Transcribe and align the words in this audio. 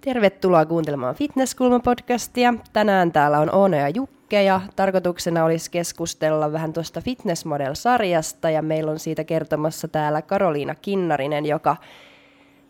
Tervetuloa 0.00 0.66
kuuntelemaan 0.66 1.14
Fitnesskulma-podcastia. 1.14 2.54
Tänään 2.72 3.12
täällä 3.12 3.38
on 3.38 3.54
Oona 3.54 3.76
ja 3.76 3.88
Jukke 3.88 4.42
ja 4.42 4.60
tarkoituksena 4.76 5.44
olisi 5.44 5.70
keskustella 5.70 6.52
vähän 6.52 6.72
tuosta 6.72 7.00
Fitness 7.00 7.44
Model-sarjasta 7.44 8.50
ja 8.50 8.62
meillä 8.62 8.90
on 8.90 8.98
siitä 8.98 9.24
kertomassa 9.24 9.88
täällä 9.88 10.22
Karoliina 10.22 10.74
Kinnarinen, 10.74 11.46
joka 11.46 11.76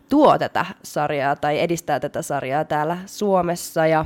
tuo 0.09 0.37
tätä 0.37 0.65
sarjaa 0.83 1.35
tai 1.35 1.59
edistää 1.59 1.99
tätä 1.99 2.21
sarjaa 2.21 2.65
täällä 2.65 2.97
Suomessa 3.05 3.87
ja 3.87 4.05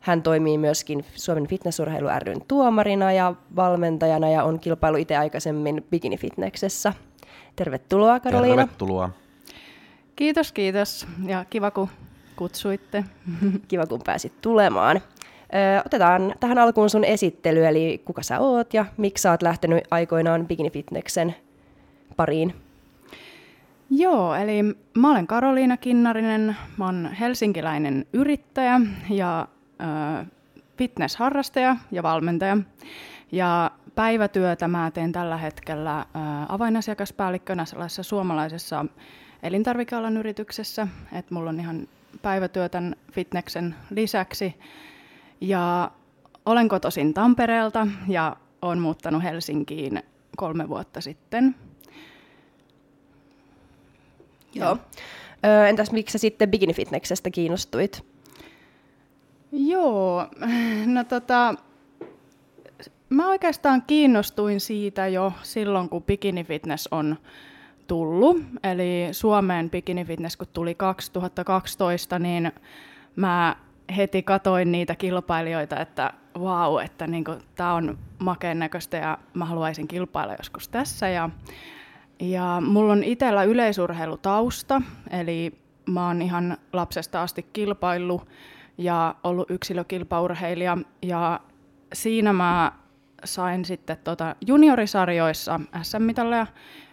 hän 0.00 0.22
toimii 0.22 0.58
myöskin 0.58 1.04
Suomen 1.14 1.46
fitnessurheilu 1.46 2.08
ryn 2.22 2.40
tuomarina 2.48 3.12
ja 3.12 3.34
valmentajana 3.56 4.30
ja 4.30 4.44
on 4.44 4.60
kilpailu 4.60 4.96
itse 4.96 5.16
aikaisemmin 5.16 5.86
Bikini 5.90 6.16
Fitnessessä. 6.16 6.92
Tervetuloa 7.56 8.20
Karoliina. 8.20 8.56
Tervetuloa. 8.56 9.10
Kiitos, 10.16 10.52
kiitos. 10.52 11.06
Ja 11.26 11.44
kiva, 11.50 11.70
kun 11.70 11.88
kutsuitte. 12.36 13.04
Kiva, 13.68 13.86
kun 13.86 14.00
pääsit 14.04 14.40
tulemaan. 14.40 14.96
Ö, 14.96 15.82
otetaan 15.86 16.34
tähän 16.40 16.58
alkuun 16.58 16.90
sun 16.90 17.04
esittely, 17.04 17.66
eli 17.66 18.02
kuka 18.04 18.22
sä 18.22 18.40
oot 18.40 18.74
ja 18.74 18.86
miksi 18.96 19.22
sä 19.22 19.30
oot 19.30 19.42
lähtenyt 19.42 19.84
aikoinaan 19.90 20.46
Bikini 20.46 20.70
Fitnessen 20.70 21.34
pariin? 22.16 22.63
Joo, 23.96 24.34
eli 24.34 24.62
mä 24.98 25.10
olen 25.10 25.26
Karoliina 25.26 25.76
Kinnarinen, 25.76 26.56
mä 26.76 26.84
oon 26.84 27.10
helsinkiläinen 27.20 28.06
yrittäjä 28.12 28.80
ja 29.10 29.48
ö, 30.20 30.24
fitnessharrastaja 30.78 31.76
ja 31.90 32.02
valmentaja. 32.02 32.56
Ja 33.32 33.70
päivätyötä 33.94 34.68
mä 34.68 34.90
teen 34.90 35.12
tällä 35.12 35.36
hetkellä 35.36 35.98
ö, 35.98 36.04
avainasiakaspäällikkönä 36.48 37.64
sellaisessa 37.64 38.02
suomalaisessa 38.02 38.86
elintarvikealan 39.42 40.16
yrityksessä, 40.16 40.88
että 41.12 41.34
mulla 41.34 41.50
on 41.50 41.60
ihan 41.60 41.88
päivätyö 42.22 42.68
tämän 42.68 42.96
fitneksen 43.12 43.74
lisäksi. 43.90 44.54
Ja 45.40 45.90
olen 46.46 46.68
kotoisin 46.68 47.14
Tampereelta 47.14 47.86
ja 48.08 48.36
olen 48.62 48.78
muuttanut 48.78 49.22
Helsinkiin 49.22 50.02
kolme 50.36 50.68
vuotta 50.68 51.00
sitten. 51.00 51.54
Joo. 54.54 54.78
Ö, 55.44 55.68
entäs 55.68 55.92
miksi 55.92 56.12
sä 56.12 56.18
sitten 56.18 56.50
bikini-fitneksestä 56.50 57.30
kiinnostuit? 57.30 58.04
Joo, 59.52 60.26
no 60.94 61.04
tota, 61.04 61.54
mä 63.08 63.28
oikeastaan 63.28 63.82
kiinnostuin 63.86 64.60
siitä 64.60 65.06
jo 65.08 65.32
silloin, 65.42 65.88
kun 65.88 66.02
bikini 66.02 66.44
fitness 66.44 66.88
on 66.90 67.16
tullut. 67.86 68.36
Eli 68.62 69.08
Suomeen 69.12 69.70
bikini 69.70 70.04
fitness, 70.04 70.36
kun 70.36 70.46
tuli 70.52 70.74
2012, 70.74 72.18
niin 72.18 72.52
mä 73.16 73.56
heti 73.96 74.22
katoin 74.22 74.72
niitä 74.72 74.94
kilpailijoita, 74.94 75.80
että 75.80 76.12
vau, 76.40 76.72
wow, 76.72 76.84
että 76.84 77.06
niinku, 77.06 77.32
tämä 77.54 77.74
on 77.74 77.98
makeen 78.18 78.58
näköistä 78.58 78.96
ja 78.96 79.18
mä 79.34 79.44
haluaisin 79.44 79.88
kilpailla 79.88 80.34
joskus 80.38 80.68
tässä. 80.68 81.08
Ja, 81.08 81.30
ja 82.20 82.62
mulla 82.66 82.92
on 82.92 83.04
itsellä 83.04 83.44
yleisurheilutausta, 83.44 84.82
eli 85.10 85.52
mä 85.86 86.06
oon 86.06 86.22
ihan 86.22 86.56
lapsesta 86.72 87.22
asti 87.22 87.46
kilpaillut 87.52 88.28
ja 88.78 89.14
ollut 89.24 89.50
yksilökilpaurheilija. 89.50 90.78
Ja 91.02 91.40
siinä 91.92 92.32
mä 92.32 92.72
sain 93.24 93.64
sitten 93.64 93.96
tota 94.04 94.36
juniorisarjoissa 94.46 95.60
SM-mitalleja 95.82 96.46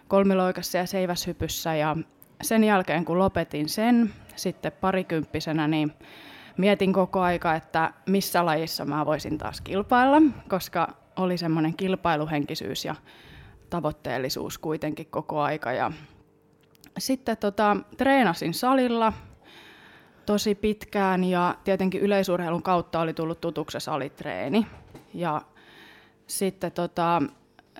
kolmiloikassa 0.08 0.78
ja 0.78 0.86
seiväshypyssä 0.86 1.74
ja 1.74 1.96
sen 2.42 2.64
jälkeen 2.64 3.04
kun 3.04 3.18
lopetin 3.18 3.68
sen 3.68 4.12
sitten 4.36 4.72
parikymppisenä, 4.72 5.68
niin 5.68 5.92
mietin 6.56 6.92
koko 6.92 7.20
aika, 7.20 7.54
että 7.54 7.92
missä 8.08 8.46
lajissa 8.46 8.84
mä 8.84 9.06
voisin 9.06 9.38
taas 9.38 9.60
kilpailla, 9.60 10.22
koska 10.48 10.88
oli 11.16 11.38
semmoinen 11.38 11.76
kilpailuhenkisyys 11.76 12.84
ja 12.84 12.94
tavoitteellisuus 13.72 14.58
kuitenkin 14.58 15.06
koko 15.10 15.40
aika. 15.40 15.72
Ja 15.72 15.92
sitten 16.98 17.36
tota, 17.36 17.76
treenasin 17.96 18.54
salilla 18.54 19.12
tosi 20.26 20.54
pitkään 20.54 21.24
ja 21.24 21.54
tietenkin 21.64 22.00
yleisurheilun 22.00 22.62
kautta 22.62 23.00
oli 23.00 23.14
tullut 23.14 23.40
tutuksi 23.40 23.80
salitreeni. 23.80 24.66
Ja 25.14 25.42
sitten 26.26 26.72
tota, 26.72 27.22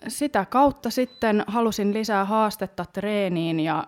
sitä 0.08 0.44
kautta 0.44 0.91
sitten 0.91 1.44
halusin 1.47 1.94
lisää 1.94 2.25
haastetta 2.25 2.84
treeniin 2.92 3.60
ja 3.60 3.86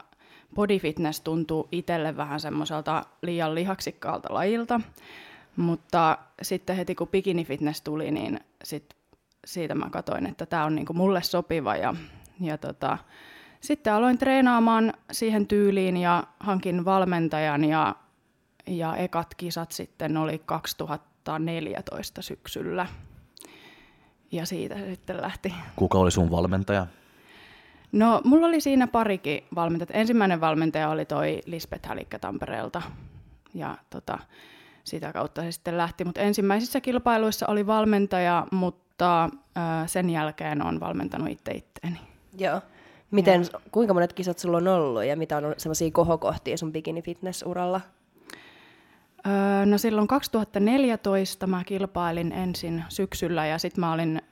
body 0.55 0.79
fitness 0.79 1.21
tuntuu 1.21 1.69
itselle 1.73 2.17
vähän 2.17 2.41
semmoiselta 2.41 3.05
liian 3.23 3.55
lihaksikkaalta 3.55 4.35
lajilta. 4.35 4.81
Mutta 5.57 6.19
sitten 6.43 6.77
heti 6.77 6.95
kun 6.95 7.09
bikini 7.09 7.45
fitness 7.45 7.83
tuli, 7.83 8.11
niin 8.11 8.41
sit 8.65 8.85
siitä 9.45 9.75
mä 9.75 9.91
katsoin, 9.91 10.27
että 10.27 10.47
tämä 10.47 10.65
on 10.65 10.75
niinku 10.75 10.93
mulle 10.93 11.23
sopiva. 11.23 11.77
Ja, 11.77 11.95
ja 12.41 12.59
tota, 12.59 12.99
sitten 13.61 13.93
aloin 13.93 14.19
treenaamaan 14.19 14.93
siihen 15.13 15.47
tyyliin 15.47 15.97
ja 15.97 16.25
hankin 16.41 16.85
valmentajan 16.85 17.65
ja, 17.65 17.97
ja 18.67 18.97
ekat 18.97 19.35
kisat 19.35 19.73
sitten 19.73 20.17
oli 20.17 20.43
2014 20.47 22.23
syksyllä 22.23 22.87
ja 24.33 24.47
siitä 24.47 24.75
sitten 24.75 25.23
lähti. 25.23 25.55
Kuka 25.77 25.99
oli 25.99 26.11
sun 26.11 26.31
valmentaja? 26.31 26.87
No, 27.93 28.21
mulla 28.25 28.47
oli 28.47 28.61
siinä 28.61 28.87
parikin 28.87 29.45
valmentajat. 29.55 29.91
Ensimmäinen 30.01 30.41
valmentaja 30.41 30.89
oli 30.89 31.05
toi 31.05 31.41
Lisbeth 31.47 31.89
Hälikkä 31.89 32.19
Tampereelta, 32.19 32.83
ja 33.55 33.79
tota, 33.91 34.19
sitä 34.85 35.13
kautta 35.13 35.43
se 35.43 35.53
sitten 35.53 35.77
lähti. 35.77 36.05
Mutta 36.05 36.21
ensimmäisissä 36.21 36.81
kilpailuissa 36.81 37.47
oli 37.47 37.67
valmentaja, 37.67 38.47
mutta 38.51 38.84
ää, 39.01 39.87
sen 39.87 40.11
jälkeen 40.11 40.63
on 40.63 40.81
valmentanut 40.81 41.29
itse 41.29 41.53
itteeni. 41.53 41.99
Joo. 42.39 42.61
Miten, 43.11 43.43
ja. 43.53 43.61
kuinka 43.73 43.95
monet 43.95 44.13
kisat 44.13 44.39
sulla 44.39 44.57
on 44.57 44.69
ollut 44.69 45.05
ja 45.05 45.17
mitä 45.17 45.37
on 45.37 45.55
sellaisia 45.57 45.91
kohokohtia 45.91 46.57
sun 46.57 46.73
bikini 46.73 47.03
fitness-uralla? 47.03 47.81
Öö, 49.27 49.67
no 49.67 49.79
silloin 49.79 50.09
2014 50.09 51.47
mä 51.47 51.65
kilpailin 51.65 52.33
ensin 52.33 52.85
syksyllä 52.89 53.47
ja 53.47 53.59
sitten 53.59 53.81
mä 53.81 53.93
olin 53.93 54.23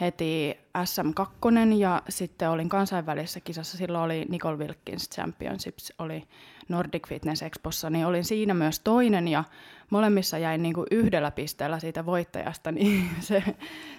heti 0.00 0.58
SM2 0.78 1.72
ja 1.78 2.02
sitten 2.08 2.50
olin 2.50 2.68
kansainvälisessä 2.68 3.40
kisassa. 3.40 3.78
Silloin 3.78 4.04
oli 4.04 4.26
Nicole 4.28 4.58
Wilkins 4.58 5.10
Championships, 5.10 5.92
oli 5.98 6.24
Nordic 6.68 7.08
Fitness 7.08 7.42
Expossa, 7.42 7.90
niin 7.90 8.06
olin 8.06 8.24
siinä 8.24 8.54
myös 8.54 8.80
toinen 8.80 9.28
ja 9.28 9.44
molemmissa 9.90 10.38
jäin 10.38 10.62
niin 10.62 10.74
kuin 10.74 10.86
yhdellä 10.90 11.30
pisteellä 11.30 11.78
siitä 11.78 12.06
voittajasta, 12.06 12.72
niin 12.78 13.10
se, 13.20 13.42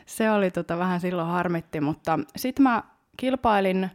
se 0.06 0.32
oli 0.32 0.52
tota 0.52 0.78
vähän 0.78 1.00
silloin 1.02 1.28
harmitti, 1.28 1.82
mutta 1.82 2.20
sitten 2.36 2.64
mä 2.64 2.84
kilpailin 3.18 3.90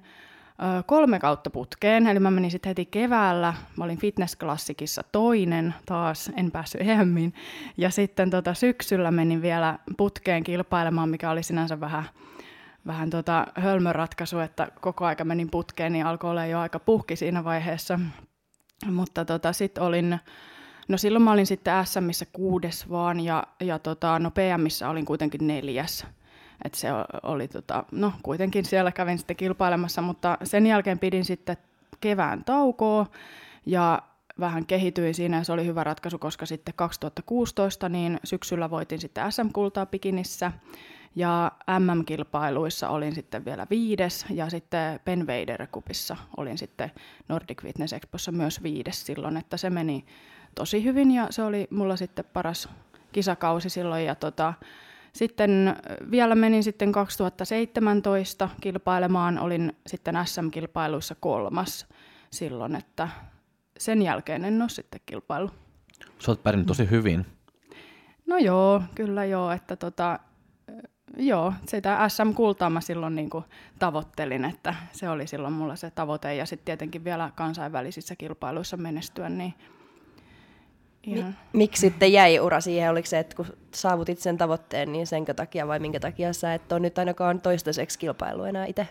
kolme 0.87 1.19
kautta 1.19 1.51
putkeen, 1.51 2.07
eli 2.07 2.21
mä 2.21 2.31
menin 2.31 2.51
sitten 2.51 2.71
heti 2.71 2.87
keväällä, 2.87 3.55
mä 3.77 3.85
olin 3.85 3.99
fitnessklassikissa 3.99 5.03
toinen 5.13 5.75
taas, 5.87 6.31
en 6.37 6.51
päässyt 6.51 6.81
EMiin, 6.81 7.35
ja 7.77 7.91
sitten 7.91 8.31
tota, 8.31 8.55
syksyllä 8.55 9.11
menin 9.11 9.43
vielä 9.43 9.79
putkeen 9.97 10.45
kilpailemaan, 10.45 11.09
mikä 11.09 11.31
oli 11.31 11.43
sinänsä 11.43 11.81
vähän, 11.81 12.05
vähän 12.87 13.11
tota 13.11 13.47
hölmöratkaisu, 13.55 14.39
että 14.39 14.69
koko 14.81 15.05
aika 15.05 15.25
menin 15.25 15.51
putkeen, 15.51 15.93
niin 15.93 16.07
alkoi 16.07 16.31
olla 16.31 16.47
jo 16.47 16.61
aika 16.61 16.79
puhki 16.79 17.17
siinä 17.17 17.45
vaiheessa, 17.45 18.01
mutta 18.91 19.25
tota, 19.25 19.53
sitten 19.53 19.85
olin, 19.85 20.21
no 20.89 20.99
silloin 20.99 21.23
mä 21.23 21.33
olin 21.33 21.47
sitten 21.47 21.87
SMissä 21.87 22.27
kuudes 22.33 22.91
vaan, 22.91 23.21
ja, 23.21 23.47
ja 23.61 23.79
tota, 23.79 24.19
no 24.19 24.31
PMissä 24.31 24.89
olin 24.91 25.05
kuitenkin 25.05 25.47
neljäs, 25.47 26.07
että 26.65 26.79
se 26.79 26.89
oli, 27.23 27.49
tota, 27.49 27.85
no 27.93 28.13
kuitenkin 28.23 28.65
siellä 28.65 28.93
kävin 28.93 29.19
sitten 29.19 29.37
kilpailemassa, 29.37 30.03
mutta 30.03 30.39
sen 30.45 30.67
jälkeen 30.67 30.99
pidin 30.99 31.25
sitten 31.25 31.57
kevään 32.01 32.45
taukoa 32.45 33.07
ja 33.67 34.03
vähän 34.41 34.67
kehityin 34.67 35.15
siinä 35.15 35.37
ja 35.37 35.45
se 35.45 35.53
oli 35.53 35.67
hyvä 35.67 35.85
ratkaisu, 35.85 36.19
koska 36.19 36.47
sitten 36.47 36.75
2016 36.77 37.89
niin 37.89 38.21
syksyllä 38.25 38.71
voitin 38.71 39.01
sitten 39.01 39.33
SM-kultaa 39.33 39.87
Pikinissä 39.87 40.53
ja 41.17 41.53
MM-kilpailuissa 41.79 42.89
olin 42.89 43.15
sitten 43.15 43.45
vielä 43.45 43.67
viides 43.71 44.27
ja 44.31 44.51
sitten 44.51 45.01
Ben 45.05 45.27
Vader 45.27 45.67
Cupissa 45.67 46.17
olin 46.37 46.59
sitten 46.59 46.91
Nordic 47.29 47.63
Fitness 47.63 47.93
Expossa 47.93 48.33
myös 48.33 48.63
viides 48.63 49.07
silloin, 49.07 49.37
että 49.37 49.57
se 49.57 49.71
meni 49.71 50.05
tosi 50.55 50.85
hyvin 50.85 51.11
ja 51.11 51.27
se 51.31 51.43
oli 51.43 51.67
mulla 51.71 51.97
sitten 51.97 52.25
paras 52.33 52.69
kisakausi 53.13 53.69
silloin 53.69 54.05
ja 54.05 54.15
tota, 54.15 54.55
sitten 55.15 55.77
vielä 56.11 56.35
menin 56.35 56.65
sitten 56.65 56.93
2017 56.93 58.49
kilpailemaan, 58.61 59.39
olin 59.39 59.73
sitten 59.87 60.15
SM-kilpailuissa 60.25 61.15
kolmas 61.21 61.87
silloin, 62.31 62.77
että 62.77 63.09
sen 63.79 64.03
jälkeen 64.03 64.45
en 64.45 64.63
ole 64.63 64.69
sitten 64.69 65.01
kilpailu. 65.07 65.51
Sä 66.19 66.31
oot 66.31 66.43
pärjännyt 66.43 66.67
tosi 66.67 66.91
hyvin. 66.91 67.27
No 68.27 68.37
joo, 68.37 68.83
kyllä 68.95 69.25
joo, 69.25 69.51
että 69.51 69.77
tota, 69.77 70.19
joo, 71.17 71.53
sitä 71.69 72.09
SM-kultaa 72.09 72.71
mä 72.71 72.81
silloin 72.81 73.15
niin 73.15 73.31
kuin 73.31 73.45
tavoittelin, 73.79 74.45
että 74.45 74.75
se 74.93 75.09
oli 75.09 75.27
silloin 75.27 75.55
mulla 75.55 75.77
se 75.77 75.91
tavoite 75.91 76.35
ja 76.35 76.47
sitten 76.47 76.65
tietenkin 76.65 77.05
vielä 77.05 77.31
kansainvälisissä 77.35 78.17
kilpailuissa 78.17 78.77
menestyä, 78.77 79.29
niin. 79.29 79.55
Mi- 81.07 81.25
miksi 81.53 81.81
sitten 81.81 82.13
jäi 82.13 82.41
ura 82.41 82.61
siihen? 82.61 82.91
Oliko 82.91 83.07
se, 83.07 83.19
että 83.19 83.37
kun 83.37 83.47
saavutit 83.75 84.19
sen 84.19 84.39
tavoitteen, 84.39 84.93
niin 84.93 85.07
senkö 85.07 85.35
takia 85.35 85.67
vai 85.67 85.79
minkä 85.79 86.01
takia 86.01 86.33
sä 86.33 86.55
et 86.55 86.73
ole 86.73 86.81
nyt 86.81 86.99
ainakaan 86.99 87.41
toistaiseksi 87.41 87.99
kilpailu 87.99 88.45
enää 88.45 88.67
itse? 88.67 88.89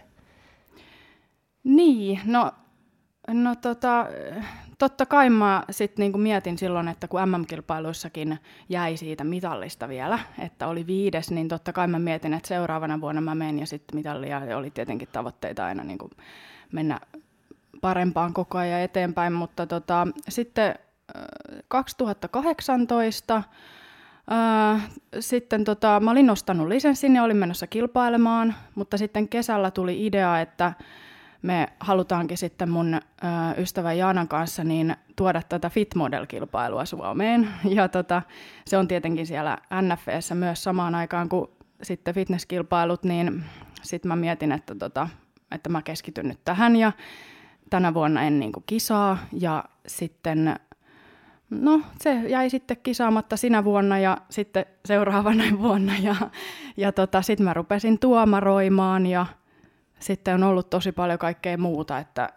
Niin, 1.63 2.19
no, 2.25 2.51
no 3.27 3.55
tota, 3.55 4.05
totta 4.77 5.05
kai 5.05 5.29
mä 5.29 5.63
sit 5.69 5.97
niinku 5.97 6.17
mietin 6.17 6.57
silloin, 6.57 6.87
että 6.87 7.07
kun 7.07 7.29
MM-kilpailuissakin 7.29 8.39
jäi 8.69 8.97
siitä 8.97 9.23
mitallista 9.23 9.89
vielä, 9.89 10.19
että 10.39 10.67
oli 10.67 10.87
viides, 10.87 11.31
niin 11.31 11.47
totta 11.47 11.73
kai 11.73 11.87
mä 11.87 11.99
mietin, 11.99 12.33
että 12.33 12.47
seuraavana 12.47 13.01
vuonna 13.01 13.21
mä 13.21 13.35
menen 13.35 13.59
ja 13.59 13.65
sitten 13.65 13.95
mitallia 13.95 14.45
ja 14.45 14.57
oli 14.57 14.71
tietenkin 14.71 15.07
tavoitteita 15.11 15.65
aina 15.65 15.83
niinku 15.83 16.09
mennä 16.71 16.99
parempaan 17.81 18.33
koko 18.33 18.57
ajan 18.57 18.81
eteenpäin, 18.81 19.33
mutta 19.33 19.67
tota, 19.67 20.07
sitten 20.29 20.75
2018 21.67 23.35
äh, 23.35 24.89
sitten 25.19 25.63
tota, 25.63 25.99
mä 25.99 26.11
olin 26.11 26.27
nostanut 26.27 26.67
lisenssin 26.67 27.15
ja 27.15 27.23
olin 27.23 27.37
menossa 27.37 27.67
kilpailemaan, 27.67 28.55
mutta 28.75 28.97
sitten 28.97 29.29
kesällä 29.29 29.71
tuli 29.71 30.05
idea, 30.05 30.39
että 30.41 30.73
me 31.43 31.67
halutaankin 31.79 32.37
sitten 32.37 32.69
mun 32.69 32.93
ö, 32.93 32.99
ystävän 33.57 33.97
Jaanan 33.97 34.27
kanssa 34.27 34.63
niin 34.63 34.95
tuoda 35.15 35.41
tätä 35.49 35.69
Fit 35.69 35.95
Model-kilpailua 35.95 36.85
Suomeen. 36.85 37.49
Ja 37.75 37.87
tota, 37.87 38.21
se 38.65 38.77
on 38.77 38.87
tietenkin 38.87 39.27
siellä 39.27 39.57
NFEssä 39.81 40.35
myös 40.35 40.63
samaan 40.63 40.95
aikaan 40.95 41.29
kuin 41.29 41.47
sitten 41.81 42.13
fitnesskilpailut, 42.13 43.03
niin 43.03 43.43
sitten 43.81 44.09
mä 44.09 44.15
mietin, 44.15 44.51
että, 44.51 44.75
tota, 44.75 45.07
että 45.51 45.69
mä 45.69 45.81
keskityn 45.81 46.27
nyt 46.27 46.39
tähän. 46.45 46.75
Ja 46.75 46.91
tänä 47.69 47.93
vuonna 47.93 48.23
en 48.23 48.39
niin 48.39 48.51
kuin 48.51 48.63
kisaa. 48.67 49.17
Ja 49.31 49.63
sitten 49.87 50.55
no 51.61 51.81
se 52.01 52.13
jäi 52.13 52.49
sitten 52.49 52.77
kisaamatta 52.83 53.37
sinä 53.37 53.63
vuonna 53.63 53.99
ja 53.99 54.17
sitten 54.29 54.65
seuraavana 54.85 55.43
vuonna 55.61 55.93
ja, 56.01 56.15
ja 56.77 56.91
tota, 56.91 57.21
sitten 57.21 57.43
mä 57.43 57.53
rupesin 57.53 57.99
tuomaroimaan 57.99 59.05
ja 59.05 59.25
sitten 59.99 60.35
on 60.35 60.43
ollut 60.43 60.69
tosi 60.69 60.91
paljon 60.91 61.19
kaikkea 61.19 61.57
muuta, 61.57 61.99
että, 61.99 62.29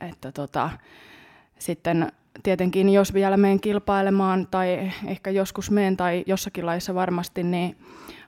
että 0.00 0.32
tota, 0.32 0.70
sitten 1.58 2.12
tietenkin 2.42 2.88
jos 2.88 3.14
vielä 3.14 3.36
menen 3.36 3.60
kilpailemaan 3.60 4.46
tai 4.50 4.92
ehkä 5.06 5.30
joskus 5.30 5.70
menen 5.70 5.96
tai 5.96 6.24
jossakin 6.26 6.66
laissa 6.66 6.94
varmasti, 6.94 7.42
niin 7.42 7.76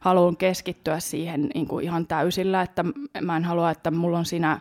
haluan 0.01 0.37
keskittyä 0.37 1.01
siihen 1.01 1.51
niin 1.55 1.69
kuin 1.69 1.85
ihan 1.85 2.07
täysillä, 2.07 2.63
että 2.63 2.85
mä 3.21 3.37
en 3.37 3.45
halua, 3.45 3.71
että 3.71 3.91
mulla 3.91 4.19
on 4.19 4.25
siinä, 4.25 4.61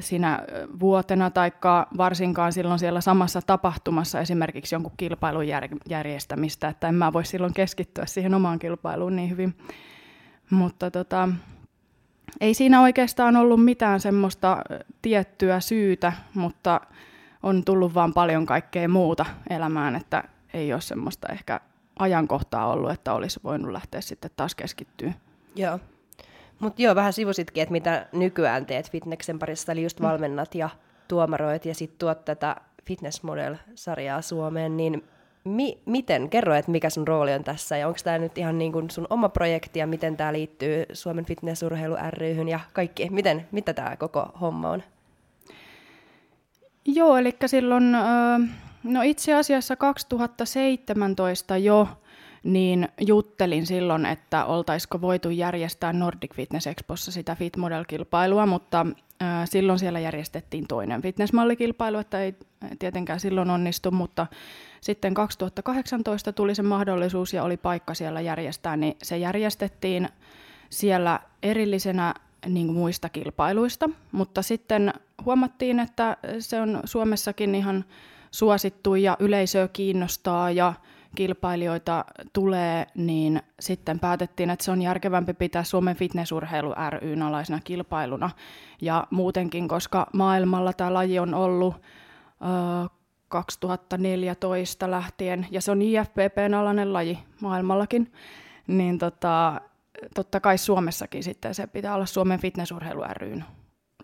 siinä 0.00 0.38
vuotena 0.80 1.30
tai 1.30 1.52
varsinkaan 1.96 2.52
silloin 2.52 2.78
siellä 2.78 3.00
samassa 3.00 3.42
tapahtumassa 3.42 4.20
esimerkiksi 4.20 4.74
jonkun 4.74 4.92
kilpailun 4.96 5.44
järjestämistä, 5.88 6.68
että 6.68 6.88
en 6.88 6.94
mä 6.94 7.12
voi 7.12 7.24
silloin 7.24 7.54
keskittyä 7.54 8.06
siihen 8.06 8.34
omaan 8.34 8.58
kilpailuun 8.58 9.16
niin 9.16 9.30
hyvin. 9.30 9.54
Mutta 10.50 10.90
tota, 10.90 11.28
ei 12.40 12.54
siinä 12.54 12.80
oikeastaan 12.80 13.36
ollut 13.36 13.64
mitään 13.64 14.00
semmoista 14.00 14.62
tiettyä 15.02 15.60
syytä, 15.60 16.12
mutta 16.34 16.80
on 17.42 17.64
tullut 17.64 17.94
vaan 17.94 18.14
paljon 18.14 18.46
kaikkea 18.46 18.88
muuta 18.88 19.26
elämään, 19.50 19.96
että 19.96 20.24
ei 20.54 20.72
ole 20.72 20.80
semmoista 20.80 21.28
ehkä 21.28 21.60
ajankohtaa 21.98 22.72
ollut, 22.72 22.90
että 22.90 23.12
olisi 23.12 23.40
voinut 23.44 23.72
lähteä 23.72 24.00
sitten 24.00 24.30
taas 24.36 24.54
keskittyä. 24.54 25.12
Joo. 25.56 25.78
Mutta 26.58 26.82
joo, 26.82 26.94
vähän 26.94 27.12
sivusitkin, 27.12 27.62
että 27.62 27.72
mitä 27.72 28.06
nykyään 28.12 28.66
teet 28.66 28.90
fitneksen 28.90 29.38
parissa, 29.38 29.72
eli 29.72 29.82
just 29.82 30.00
mm. 30.00 30.06
valmennat 30.06 30.54
ja 30.54 30.68
tuomaroit 31.08 31.66
ja 31.66 31.74
sitten 31.74 31.98
tuot 31.98 32.24
tätä 32.24 32.56
Fitness 32.84 33.22
Model-sarjaa 33.22 34.22
Suomeen, 34.22 34.76
niin 34.76 35.04
mi- 35.44 35.78
miten, 35.86 36.30
kerro, 36.30 36.54
että 36.54 36.70
mikä 36.70 36.90
sun 36.90 37.08
rooli 37.08 37.34
on 37.34 37.44
tässä 37.44 37.76
ja 37.76 37.88
onko 37.88 37.98
tämä 38.04 38.18
nyt 38.18 38.38
ihan 38.38 38.58
niin 38.58 38.72
kuin 38.72 38.90
sun 38.90 39.06
oma 39.10 39.28
projekti 39.28 39.78
ja 39.78 39.86
miten 39.86 40.16
tämä 40.16 40.32
liittyy 40.32 40.84
Suomen 40.92 41.24
fitnessurheilu 41.24 41.96
ryhyn 42.10 42.48
ja 42.48 42.60
kaikki, 42.72 43.08
miten, 43.10 43.48
mitä 43.52 43.74
tämä 43.74 43.96
koko 43.96 44.32
homma 44.40 44.70
on? 44.70 44.82
Joo, 46.84 47.16
eli 47.16 47.36
silloin, 47.46 47.92
no 48.82 49.02
itse 49.02 49.34
asiassa 49.34 49.76
2017 49.76 51.56
jo, 51.56 51.88
niin 52.42 52.88
juttelin 53.00 53.66
silloin, 53.66 54.06
että 54.06 54.44
oltaisiko 54.44 55.00
voitu 55.00 55.30
järjestää 55.30 55.92
Nordic 55.92 56.34
Fitness 56.34 56.66
Expossa 56.66 57.12
sitä 57.12 57.34
Fit 57.34 57.56
Model-kilpailua, 57.56 58.46
mutta 58.46 58.86
silloin 59.44 59.78
siellä 59.78 60.00
järjestettiin 60.00 60.66
toinen 60.68 61.02
fitnessmallikilpailu, 61.02 61.98
että 61.98 62.20
ei 62.20 62.34
tietenkään 62.78 63.20
silloin 63.20 63.50
onnistu, 63.50 63.90
mutta 63.90 64.26
sitten 64.80 65.14
2018 65.14 66.32
tuli 66.32 66.54
se 66.54 66.62
mahdollisuus 66.62 67.32
ja 67.32 67.42
oli 67.42 67.56
paikka 67.56 67.94
siellä 67.94 68.20
järjestää, 68.20 68.76
niin 68.76 68.96
se 69.02 69.18
järjestettiin 69.18 70.08
siellä 70.70 71.20
erillisenä 71.42 72.14
niin 72.46 72.66
kuin 72.66 72.76
muista 72.76 73.08
kilpailuista, 73.08 73.90
mutta 74.12 74.42
sitten 74.42 74.92
huomattiin, 75.24 75.80
että 75.80 76.16
se 76.38 76.60
on 76.60 76.80
Suomessakin 76.84 77.54
ihan 77.54 77.84
suosittu 78.30 78.94
ja 78.94 79.16
yleisöä 79.20 79.68
kiinnostaa 79.68 80.50
ja 80.50 80.74
kilpailijoita 81.18 82.04
tulee, 82.32 82.86
niin 82.94 83.42
sitten 83.60 83.98
päätettiin, 83.98 84.50
että 84.50 84.64
se 84.64 84.70
on 84.70 84.82
järkevämpi 84.82 85.34
pitää 85.34 85.64
Suomen 85.64 85.96
fitnessurheilu 85.96 86.74
ryn 86.90 87.22
alaisena 87.22 87.60
kilpailuna. 87.64 88.30
Ja 88.80 89.06
muutenkin, 89.10 89.68
koska 89.68 90.06
maailmalla 90.12 90.72
tämä 90.72 90.94
laji 90.94 91.18
on 91.18 91.34
ollut 91.34 91.74
2014 93.28 94.90
lähtien, 94.90 95.46
ja 95.50 95.60
se 95.60 95.70
on 95.70 95.82
IFPPn 95.82 96.54
alainen 96.54 96.92
laji 96.92 97.18
maailmallakin, 97.40 98.12
niin 98.66 98.98
tota, 98.98 99.60
totta 100.14 100.40
kai 100.40 100.58
Suomessakin 100.58 101.22
sitten 101.22 101.54
se 101.54 101.66
pitää 101.66 101.94
olla 101.94 102.06
Suomen 102.06 102.40
fitnessurheilu 102.40 103.02
ryn 103.16 103.44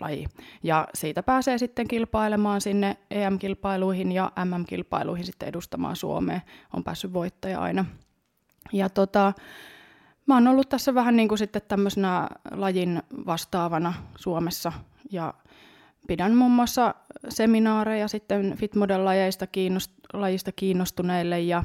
laji. 0.01 0.27
Ja 0.63 0.89
siitä 0.95 1.23
pääsee 1.23 1.59
sitten 1.59 1.89
kilpailemaan 1.89 2.61
sinne 2.61 2.97
EM-kilpailuihin 3.11 4.13
ja 4.13 4.33
MM-kilpailuihin 4.45 5.27
sitten 5.27 5.49
edustamaan 5.49 5.97
Suomea. 5.97 6.41
On 6.73 6.85
päässyt 6.85 7.13
voittaja 7.13 7.61
aina. 7.61 7.85
Ja 8.73 8.89
tota, 8.89 9.33
mä 10.27 10.35
oon 10.35 10.49
ollut 10.49 10.69
tässä 10.69 10.95
vähän 10.95 11.17
niin 11.17 11.29
kuin 11.29 11.39
sitten 11.39 11.63
tämmöisenä 11.69 12.29
lajin 12.51 13.03
vastaavana 13.27 13.95
Suomessa 14.17 14.73
ja 15.11 15.35
pidän 16.07 16.35
muun 16.35 16.53
muassa 16.53 16.95
seminaareja 17.29 18.09
sitten 18.09 18.57
fitmodel-lajista 18.59 19.47
kiinnost- 19.47 20.21
lajista 20.21 20.53
kiinnostuneille 20.53 21.41
ja, 21.41 21.65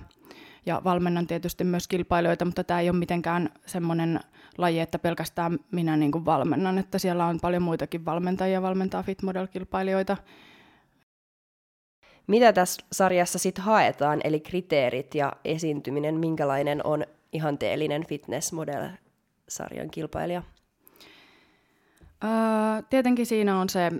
ja 0.66 0.82
valmennan 0.84 1.28
tietysti 1.28 1.63
myös 1.63 1.88
kilpailijoita, 1.88 2.46
mutta 2.46 2.63
tämä 2.63 2.80
ei 2.80 2.89
ole 2.89 2.98
mitenkään 2.98 3.50
semmoinen 3.66 4.20
laji, 4.58 4.80
että 4.80 5.00
pelkästään 5.00 5.60
minä 5.72 5.98
niin 5.98 6.12
kuin 6.12 6.25
valmennan, 6.25 6.78
että 6.78 7.00
siellä 7.00 7.25
on 7.25 7.39
paljon 7.39 7.63
muitakin 7.63 8.06
valmentajia 8.06 8.62
valmentaa 8.62 9.04
fitmodel-kilpailijoita. 9.04 10.18
Mitä 12.28 12.54
tässä 12.54 12.86
sarjassa 12.92 13.39
sitten 13.39 13.63
haetaan, 13.63 14.22
eli 14.24 14.39
kriteerit 14.39 15.16
ja 15.16 15.34
esiintyminen, 15.46 16.16
minkälainen 16.16 16.86
on 16.86 17.06
ihanteellinen 17.34 18.06
fitness 18.08 18.54
model-sarjan 18.54 19.89
kilpailija? 19.92 20.44
tietenkin 22.89 23.25
siinä 23.25 23.60
on 23.60 23.70
se 23.70 23.92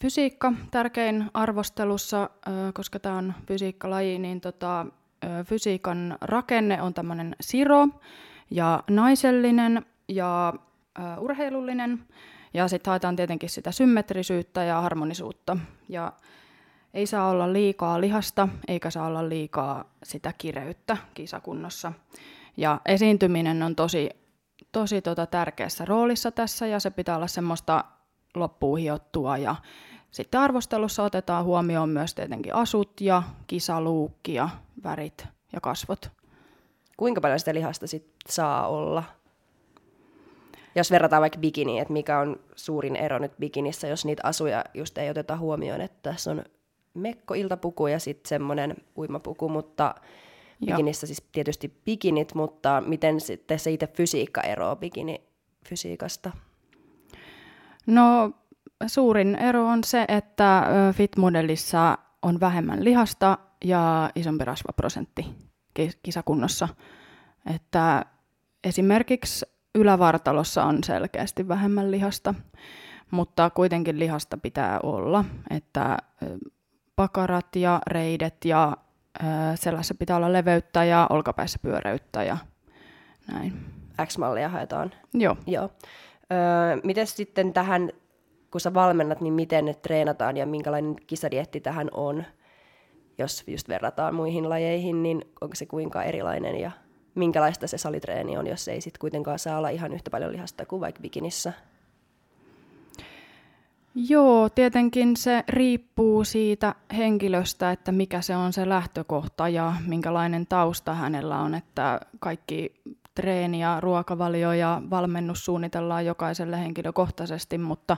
fysiikka 0.00 0.52
tärkein 0.70 1.30
arvostelussa, 1.34 2.30
koska 2.74 2.98
tämä 2.98 3.18
on 3.18 3.34
fysiikkalaji, 3.46 4.18
niin 4.18 4.40
tota, 4.40 4.86
fysiikan 5.44 6.18
rakenne 6.20 6.82
on 6.82 6.94
tämmöinen 6.94 7.36
siro 7.40 7.88
ja 8.50 8.82
naisellinen 8.90 9.86
ja 10.08 10.54
urheilullinen. 11.18 12.04
Ja 12.54 12.68
sitten 12.68 12.90
haetaan 12.90 13.16
tietenkin 13.16 13.50
sitä 13.50 13.72
symmetrisyyttä 13.72 14.64
ja 14.64 14.80
harmonisuutta. 14.80 15.56
Ja 15.88 16.12
ei 16.94 17.06
saa 17.06 17.28
olla 17.28 17.52
liikaa 17.52 18.00
lihasta, 18.00 18.48
eikä 18.68 18.90
saa 18.90 19.06
olla 19.06 19.28
liikaa 19.28 19.84
sitä 20.02 20.32
kireyttä 20.38 20.96
kisakunnossa. 21.14 21.92
Ja 22.56 22.80
esiintyminen 22.86 23.62
on 23.62 23.76
tosi 23.76 24.10
tosi 24.72 25.02
tota 25.02 25.26
tärkeässä 25.26 25.84
roolissa 25.84 26.30
tässä 26.30 26.66
ja 26.66 26.80
se 26.80 26.90
pitää 26.90 27.16
olla 27.16 27.26
semmoista 27.26 27.84
loppuun 28.34 28.78
hiottua 28.78 29.38
ja 29.38 29.56
sitten 30.10 30.40
arvostelussa 30.40 31.02
otetaan 31.02 31.44
huomioon 31.44 31.88
myös 31.88 32.14
tietenkin 32.14 32.54
asut 32.54 33.00
ja 33.00 33.22
kisaluukki 33.46 34.34
ja 34.34 34.48
värit 34.84 35.26
ja 35.52 35.60
kasvot. 35.60 36.10
Kuinka 36.96 37.20
paljon 37.20 37.38
sitä 37.38 37.54
lihasta 37.54 37.86
sit 37.86 38.06
saa 38.28 38.68
olla? 38.68 39.02
Jos 40.74 40.90
verrataan 40.90 41.20
vaikka 41.20 41.38
bikiniin, 41.38 41.82
että 41.82 41.92
mikä 41.92 42.18
on 42.18 42.40
suurin 42.56 42.96
ero 42.96 43.18
nyt 43.18 43.32
bikinissä, 43.40 43.88
jos 43.88 44.04
niitä 44.04 44.22
asuja 44.24 44.64
just 44.74 44.98
ei 44.98 45.10
oteta 45.10 45.36
huomioon, 45.36 45.80
että 45.80 46.10
tässä 46.10 46.30
on 46.30 46.44
mekko-iltapuku 46.94 47.86
ja 47.86 47.98
sitten 47.98 48.28
semmoinen 48.28 48.76
uimapuku, 48.96 49.48
mutta 49.48 49.94
bikinissä 50.66 51.06
siis 51.06 51.22
tietysti 51.32 51.80
bikinit, 51.84 52.34
mutta 52.34 52.82
miten 52.86 53.20
sitten 53.20 53.58
se 53.58 53.70
itse 53.70 53.86
fysiikka 53.86 54.40
eroaa 54.40 54.76
bikini 54.76 55.22
fysiikasta? 55.68 56.30
No 57.86 58.32
suurin 58.86 59.34
ero 59.34 59.66
on 59.66 59.84
se, 59.84 60.04
että 60.08 60.62
fit-modellissa 60.92 61.98
on 62.22 62.40
vähemmän 62.40 62.84
lihasta 62.84 63.38
ja 63.66 64.10
isompi 64.14 64.44
rasvaprosentti 64.44 65.26
kisakunnossa. 66.02 66.68
Että 67.54 68.04
esimerkiksi 68.64 69.46
ylävartalossa 69.74 70.64
on 70.64 70.84
selkeästi 70.84 71.48
vähemmän 71.48 71.90
lihasta, 71.90 72.34
mutta 73.10 73.50
kuitenkin 73.50 73.98
lihasta 73.98 74.36
pitää 74.36 74.80
olla, 74.82 75.24
että 75.50 75.96
pakarat 76.96 77.56
ja 77.56 77.80
reidet 77.86 78.44
ja 78.44 78.76
selässä 79.54 79.94
pitää 79.94 80.16
olla 80.16 80.32
leveyttä 80.32 80.84
ja 80.84 81.06
olkapäissä 81.10 81.58
pyöreyttä 81.62 82.22
ja 82.22 82.36
näin. 83.32 83.52
X-mallia 84.06 84.48
haetaan. 84.48 84.92
Joo. 85.14 85.36
Joo. 85.46 85.70
Öö, 86.32 86.80
miten 86.84 87.06
sitten 87.06 87.52
tähän, 87.52 87.90
kun 88.50 88.60
sä 88.60 88.74
valmennat, 88.74 89.20
niin 89.20 89.34
miten 89.34 89.64
ne 89.64 89.74
treenataan 89.74 90.36
ja 90.36 90.46
minkälainen 90.46 90.96
kisadietti 91.06 91.60
tähän 91.60 91.88
on? 91.94 92.24
Jos 93.18 93.44
just 93.46 93.68
verrataan 93.68 94.14
muihin 94.14 94.48
lajeihin, 94.48 95.02
niin 95.02 95.24
onko 95.40 95.54
se 95.54 95.66
kuinka 95.66 96.02
erilainen 96.02 96.60
ja 96.60 96.70
minkälaista 97.14 97.66
se 97.66 97.78
salitreeni 97.78 98.36
on, 98.36 98.46
jos 98.46 98.68
ei 98.68 98.80
sitten 98.80 99.00
kuitenkaan 99.00 99.38
saa 99.38 99.58
olla 99.58 99.68
ihan 99.68 99.92
yhtä 99.92 100.10
paljon 100.10 100.32
lihasta 100.32 100.66
kuin 100.66 100.80
vaikka 100.80 101.00
bikinissä? 101.00 101.52
Joo, 103.94 104.48
tietenkin 104.48 105.16
se 105.16 105.44
riippuu 105.48 106.24
siitä 106.24 106.74
henkilöstä, 106.96 107.70
että 107.70 107.92
mikä 107.92 108.20
se 108.20 108.36
on 108.36 108.52
se 108.52 108.68
lähtökohta 108.68 109.48
ja 109.48 109.72
minkälainen 109.86 110.46
tausta 110.46 110.94
hänellä 110.94 111.38
on, 111.38 111.54
että 111.54 112.00
kaikki 112.20 112.74
treeni 113.14 113.60
ja 113.60 113.80
ruokavalio 113.80 114.52
ja 114.52 114.82
valmennus 114.90 115.44
suunnitellaan 115.44 116.06
jokaiselle 116.06 116.58
henkilökohtaisesti, 116.58 117.58
mutta 117.58 117.96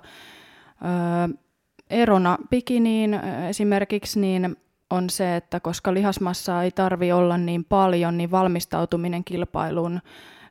ö, 1.29 1.39
erona 1.91 2.39
bikiniin 2.51 3.21
esimerkiksi 3.49 4.21
niin 4.21 4.57
on 4.91 5.11
se, 5.11 5.37
että 5.37 5.61
koska 5.61 5.95
lihasmassaa 5.95 6.63
ei 6.63 6.71
tarvi 6.71 7.13
olla 7.13 7.39
niin 7.39 7.65
paljon, 7.65 8.19
niin 8.19 8.31
valmistautuminen 8.31 9.25
kilpailuun 9.25 10.01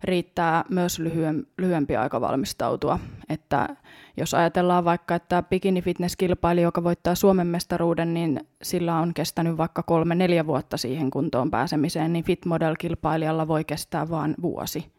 riittää 0.03 0.63
myös 0.69 0.99
lyhyen, 0.99 1.47
lyhyempi 1.57 1.95
aika 1.95 2.21
valmistautua. 2.21 2.99
Että 3.29 3.75
jos 4.17 4.33
ajatellaan 4.33 4.85
vaikka, 4.85 5.15
että 5.15 5.43
bikini 5.43 5.81
fitness 5.81 6.15
kilpaili, 6.15 6.61
joka 6.61 6.83
voittaa 6.83 7.15
Suomen 7.15 7.47
mestaruuden, 7.47 8.13
niin 8.13 8.47
sillä 8.61 8.95
on 8.95 9.13
kestänyt 9.13 9.57
vaikka 9.57 9.83
kolme-neljä 9.83 10.47
vuotta 10.47 10.77
siihen 10.77 11.11
kuntoon 11.11 11.51
pääsemiseen, 11.51 12.13
niin 12.13 12.25
fit 12.25 12.45
model 12.45 12.75
kilpailijalla 12.79 13.47
voi 13.47 13.63
kestää 13.63 14.09
vain 14.09 14.35
vuosi. 14.41 14.91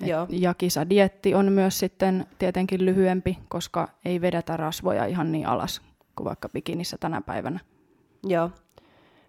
Et, 0.00 0.06
Joo. 0.08 0.26
Ja 0.30 0.54
kisadietti 0.54 1.34
on 1.34 1.52
myös 1.52 1.78
sitten 1.78 2.26
tietenkin 2.38 2.84
lyhyempi, 2.84 3.38
koska 3.48 3.88
ei 4.04 4.20
vedetä 4.20 4.56
rasvoja 4.56 5.06
ihan 5.06 5.32
niin 5.32 5.46
alas 5.46 5.82
kuin 6.16 6.24
vaikka 6.24 6.48
bikinissä 6.48 6.96
tänä 7.00 7.20
päivänä. 7.20 7.60
Joo. 8.26 8.50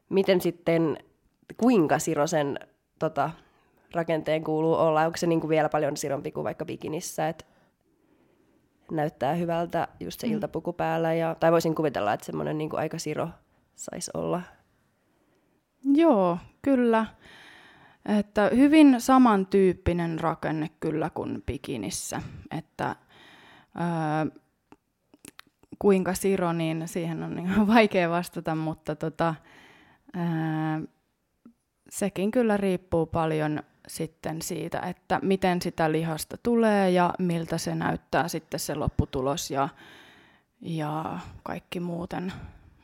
Miten 0.09 0.41
sitten, 0.41 0.97
kuinka 1.57 1.99
Sirosen 1.99 2.59
tota, 2.99 3.29
rakenteen 3.93 4.43
kuuluu 4.43 4.73
olla? 4.73 5.01
Onko 5.01 5.17
se 5.17 5.27
niin 5.27 5.41
kuin 5.41 5.49
vielä 5.49 5.69
paljon 5.69 5.97
sirompi 5.97 6.31
kuin 6.31 6.43
vaikka 6.43 6.65
bikinissä, 6.65 7.27
että 7.27 7.45
näyttää 8.91 9.33
hyvältä 9.33 9.87
just 9.99 10.19
se 10.19 10.27
mm. 10.27 10.33
iltapuku 10.33 10.73
päällä? 10.73 11.13
Ja, 11.13 11.35
tai 11.39 11.51
voisin 11.51 11.75
kuvitella, 11.75 12.13
että 12.13 12.25
semmoinen 12.25 12.57
niin 12.57 12.69
aika 12.73 12.97
siro 12.97 13.29
saisi 13.75 14.11
olla. 14.13 14.41
Joo, 15.83 16.37
kyllä. 16.61 17.05
Että 18.19 18.49
hyvin 18.55 19.01
samantyyppinen 19.01 20.19
rakenne 20.19 20.69
kyllä 20.79 21.09
kuin 21.09 21.43
bikinissä. 21.45 22.21
Että 22.57 22.95
öö, 23.75 24.41
kuinka 25.79 26.13
siro, 26.13 26.53
niin 26.53 26.87
siihen 26.87 27.23
on 27.23 27.35
niin 27.35 27.67
vaikea 27.75 28.09
vastata, 28.09 28.55
mutta 28.55 28.95
tota, 28.95 29.35
öö, 30.15 30.23
sekin 31.89 32.31
kyllä 32.31 32.57
riippuu 32.57 33.05
paljon 33.05 33.59
sitten 33.87 34.41
siitä, 34.41 34.79
että 34.79 35.19
miten 35.21 35.61
sitä 35.61 35.91
lihasta 35.91 36.37
tulee 36.43 36.89
ja 36.89 37.13
miltä 37.19 37.57
se 37.57 37.75
näyttää 37.75 38.27
sitten 38.27 38.59
se 38.59 38.75
lopputulos 38.75 39.51
ja, 39.51 39.69
ja 40.61 41.19
kaikki 41.43 41.79
muuten. 41.79 42.33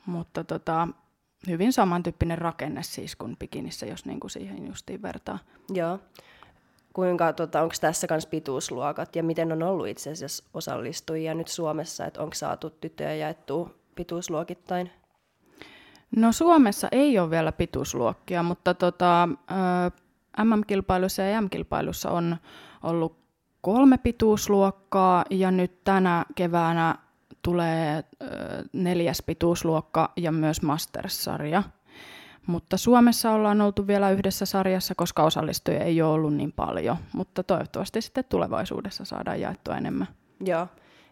Mutta 0.06 0.44
tota, 0.44 0.88
hyvin 1.48 1.74
samantyyppinen 1.74 2.38
rakenne 2.38 2.84
siis 2.84 3.16
kuin 3.16 3.38
bikinissä, 3.38 3.86
jos 3.86 4.06
niin 4.06 4.20
kuin 4.20 4.32
siihen 4.32 4.68
justiin 4.68 5.02
vertaa. 5.02 5.40
Joo. 5.74 6.00
Kuinka, 6.94 7.34
tota, 7.34 7.62
onko 7.62 7.76
tässä 7.82 8.08
myös 8.10 8.26
pituusluokat 8.26 9.16
ja 9.16 9.24
miten 9.24 9.52
on 9.52 9.64
ollut 9.64 9.88
itse 9.88 10.12
asiassa 10.12 10.44
osallistujia 10.54 11.34
nyt 11.34 11.48
Suomessa, 11.48 12.06
että 12.06 12.22
onko 12.22 12.34
saatu 12.34 12.70
tyttöjä 12.70 13.16
jaettua 13.16 13.70
pituusluokittain? 13.96 14.92
No 16.16 16.32
Suomessa 16.32 16.88
ei 16.92 17.20
ole 17.20 17.30
vielä 17.30 17.52
pituusluokkia, 17.52 18.44
mutta 18.44 18.74
tota, 18.74 19.30
MM-kilpailussa 20.44 21.22
ja 21.22 21.30
EM-kilpailussa 21.30 22.12
on 22.12 22.38
ollut 22.84 23.22
kolme 23.62 23.98
pituusluokkaa 23.98 25.26
ja 25.30 25.52
nyt 25.52 25.84
tänä 25.84 26.26
keväänä 26.36 26.96
tulee 27.42 28.04
neljäs 28.74 29.24
pituusluokka 29.26 30.12
ja 30.18 30.32
myös 30.32 30.62
Masters-sarja. 30.62 31.64
Mutta 32.48 32.78
Suomessa 32.78 33.32
ollaan 33.32 33.62
oltu 33.62 33.88
vielä 33.88 34.12
yhdessä 34.12 34.46
sarjassa, 34.46 34.96
koska 34.96 35.24
osallistujia 35.24 35.84
ei 35.84 36.02
ole 36.02 36.14
ollut 36.14 36.34
niin 36.34 36.52
paljon, 36.52 36.98
mutta 37.14 37.44
toivottavasti 37.44 38.02
sitten 38.02 38.26
tulevaisuudessa 38.30 39.06
saadaan 39.06 39.42
jaettua 39.42 39.78
enemmän. 39.78 40.08
Joo. 40.46 40.68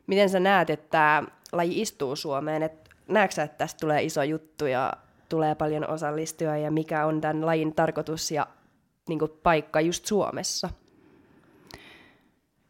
Miten 0.08 0.30
sä 0.30 0.40
näet, 0.40 0.70
että 0.70 1.24
laji 1.52 1.82
istuu 1.82 2.16
Suomeen? 2.16 2.64
Et 2.64 2.90
näetkö 3.08 3.36
sä, 3.36 3.44
että 3.44 3.58
tästä 3.58 3.80
tulee 3.80 4.04
iso 4.04 4.24
juttu 4.24 4.66
ja 4.66 4.94
tulee 5.30 5.56
paljon 5.56 5.90
osallistujia 5.90 6.58
ja 6.58 6.72
mikä 6.72 7.06
on 7.06 7.22
tämän 7.22 7.46
lajin 7.46 7.76
tarkoitus 7.76 8.32
ja 8.32 8.48
niin 9.10 9.20
kuin, 9.20 9.32
paikka 9.44 9.82
just 9.82 10.06
Suomessa? 10.06 10.70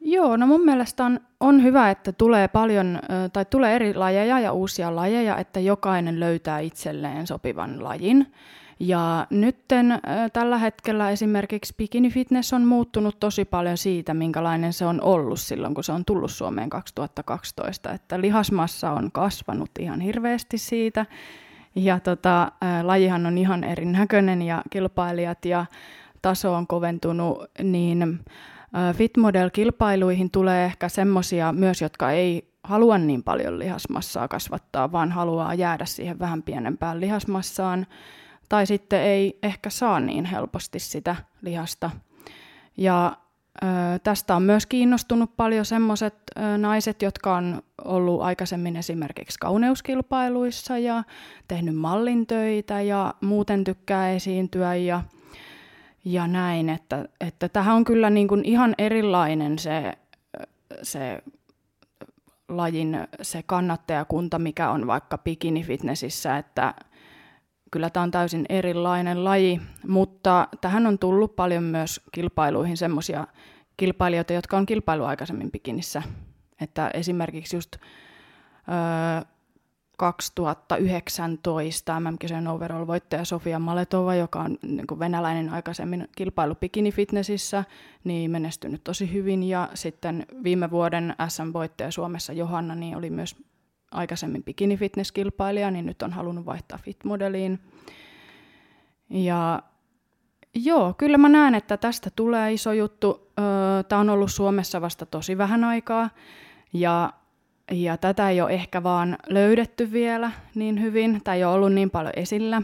Joo, 0.01 0.37
no 0.37 0.47
mun 0.47 0.65
mielestä 0.65 1.05
on, 1.05 1.19
on 1.39 1.63
hyvä, 1.63 1.89
että 1.89 2.11
tulee 2.11 2.47
paljon, 2.47 2.99
tai 3.33 3.45
tulee 3.45 3.75
eri 3.75 3.93
lajeja 3.93 4.39
ja 4.39 4.51
uusia 4.51 4.95
lajeja, 4.95 5.37
että 5.37 5.59
jokainen 5.59 6.19
löytää 6.19 6.59
itselleen 6.59 7.27
sopivan 7.27 7.83
lajin. 7.83 8.33
Ja 8.79 9.27
nytten 9.29 9.99
tällä 10.33 10.57
hetkellä 10.57 11.09
esimerkiksi 11.09 11.73
bikini 11.77 12.09
fitness 12.09 12.53
on 12.53 12.65
muuttunut 12.65 13.19
tosi 13.19 13.45
paljon 13.45 13.77
siitä, 13.77 14.13
minkälainen 14.13 14.73
se 14.73 14.85
on 14.85 15.01
ollut 15.01 15.39
silloin, 15.39 15.73
kun 15.73 15.83
se 15.83 15.91
on 15.91 16.05
tullut 16.05 16.31
Suomeen 16.31 16.69
2012. 16.69 17.91
Että 17.91 18.21
lihasmassa 18.21 18.91
on 18.91 19.11
kasvanut 19.11 19.69
ihan 19.79 20.01
hirveästi 20.01 20.57
siitä. 20.57 21.05
Ja 21.75 21.99
tota, 21.99 22.51
lajihan 22.83 23.25
on 23.25 23.37
ihan 23.37 23.63
erinäköinen 23.63 24.41
ja 24.41 24.61
kilpailijat 24.69 25.45
ja 25.45 25.65
taso 26.21 26.53
on 26.53 26.67
koventunut, 26.67 27.43
niin 27.63 28.19
Fitmodel-kilpailuihin 28.93 30.31
tulee 30.31 30.65
ehkä 30.65 30.89
semmoisia 30.89 31.53
myös, 31.53 31.81
jotka 31.81 32.11
ei 32.11 32.49
halua 32.63 32.97
niin 32.97 33.23
paljon 33.23 33.59
lihasmassaa 33.59 34.27
kasvattaa, 34.27 34.91
vaan 34.91 35.11
haluaa 35.11 35.53
jäädä 35.53 35.85
siihen 35.85 36.19
vähän 36.19 36.43
pienempään 36.43 37.01
lihasmassaan, 37.01 37.87
tai 38.49 38.65
sitten 38.65 39.01
ei 39.01 39.39
ehkä 39.43 39.69
saa 39.69 39.99
niin 39.99 40.25
helposti 40.25 40.79
sitä 40.79 41.15
lihasta. 41.41 41.91
Ja 42.77 43.17
ö, 43.63 43.65
tästä 44.03 44.35
on 44.35 44.43
myös 44.43 44.65
kiinnostunut 44.65 45.37
paljon 45.37 45.65
semmoiset 45.65 46.15
naiset, 46.57 47.01
jotka 47.01 47.35
on 47.35 47.61
ollut 47.85 48.21
aikaisemmin 48.21 48.75
esimerkiksi 48.75 49.39
kauneuskilpailuissa 49.39 50.77
ja 50.77 51.03
tehnyt 51.47 51.75
mallintöitä 51.75 52.81
ja 52.81 53.13
muuten 53.21 53.63
tykkää 53.63 54.11
esiintyä 54.11 54.75
ja 54.75 55.03
ja 56.05 56.27
näin, 56.27 56.69
että, 56.69 57.05
että 57.19 57.49
tähän 57.49 57.75
on 57.75 57.83
kyllä 57.83 58.09
niin 58.09 58.27
kuin 58.27 58.45
ihan 58.45 58.75
erilainen 58.77 59.59
se, 59.59 59.93
se 60.81 61.23
lajin 62.49 63.07
se 63.21 63.43
kannattajakunta, 63.43 64.39
mikä 64.39 64.69
on 64.69 64.87
vaikka 64.87 65.17
bikini-fitnessissä, 65.17 66.37
että 66.37 66.73
kyllä 67.71 67.89
tämä 67.89 68.03
on 68.03 68.11
täysin 68.11 68.45
erilainen 68.49 69.23
laji, 69.23 69.61
mutta 69.87 70.47
tähän 70.61 70.87
on 70.87 70.99
tullut 70.99 71.35
paljon 71.35 71.63
myös 71.63 72.01
kilpailuihin 72.11 72.77
semmoisia 72.77 73.27
kilpailijoita, 73.77 74.33
jotka 74.33 74.57
on 74.57 74.65
kilpailu 74.65 75.03
aikaisemmin 75.03 75.51
bikinissä. 75.51 76.03
Että 76.61 76.91
esimerkiksi 76.93 77.55
just 77.55 77.75
öö, 77.75 79.29
2019 79.99 81.99
MM-kisojen 81.99 82.47
overall-voittaja 82.47 83.25
Sofia 83.25 83.59
Maletova, 83.59 84.15
joka 84.15 84.39
on 84.39 84.57
niin 84.61 84.87
kuin 84.87 84.99
venäläinen 84.99 85.49
aikaisemmin 85.49 86.07
kilpailu 86.15 86.55
bikini-fitnessissä, 86.55 87.63
niin 88.03 88.31
menestynyt 88.31 88.83
tosi 88.83 89.13
hyvin. 89.13 89.43
Ja 89.43 89.69
sitten 89.73 90.25
viime 90.43 90.71
vuoden 90.71 91.15
SM-voittaja 91.27 91.91
Suomessa 91.91 92.33
Johanna 92.33 92.75
niin 92.75 92.97
oli 92.97 93.09
myös 93.09 93.35
aikaisemmin 93.91 94.43
bikini 94.43 94.77
fitness-kilpailija, 94.77 95.71
niin 95.71 95.85
nyt 95.85 96.01
on 96.01 96.13
halunnut 96.13 96.45
vaihtaa 96.45 96.79
fit-modeliin. 96.83 97.59
Ja 99.09 99.63
joo, 100.53 100.93
kyllä 100.93 101.17
mä 101.17 101.29
näen, 101.29 101.55
että 101.55 101.77
tästä 101.77 102.09
tulee 102.15 102.53
iso 102.53 102.73
juttu. 102.73 103.31
Tämä 103.89 104.01
on 104.01 104.09
ollut 104.09 104.31
Suomessa 104.31 104.81
vasta 104.81 105.05
tosi 105.05 105.37
vähän 105.37 105.63
aikaa 105.63 106.09
ja, 106.73 107.13
ja 107.71 107.97
tätä 107.97 108.29
ei 108.29 108.41
ole 108.41 108.51
ehkä 108.51 108.83
vaan 108.83 109.17
löydetty 109.27 109.91
vielä 109.91 110.31
niin 110.55 110.81
hyvin, 110.81 111.21
tai 111.23 111.37
ei 111.37 111.43
ole 111.43 111.53
ollut 111.53 111.73
niin 111.73 111.89
paljon 111.89 112.13
esillä. 112.15 112.61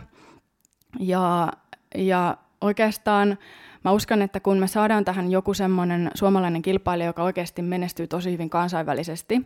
Ja, 0.99 1.51
ja 1.95 2.37
oikeastaan 2.61 3.37
mä 3.83 3.91
uskon, 3.91 4.21
että 4.21 4.39
kun 4.39 4.57
me 4.57 4.67
saadaan 4.67 5.05
tähän 5.05 5.31
joku 5.31 5.53
semmoinen 5.53 6.11
suomalainen 6.13 6.61
kilpailija, 6.61 7.09
joka 7.09 7.23
oikeasti 7.23 7.61
menestyy 7.61 8.07
tosi 8.07 8.31
hyvin 8.31 8.49
kansainvälisesti, 8.49 9.41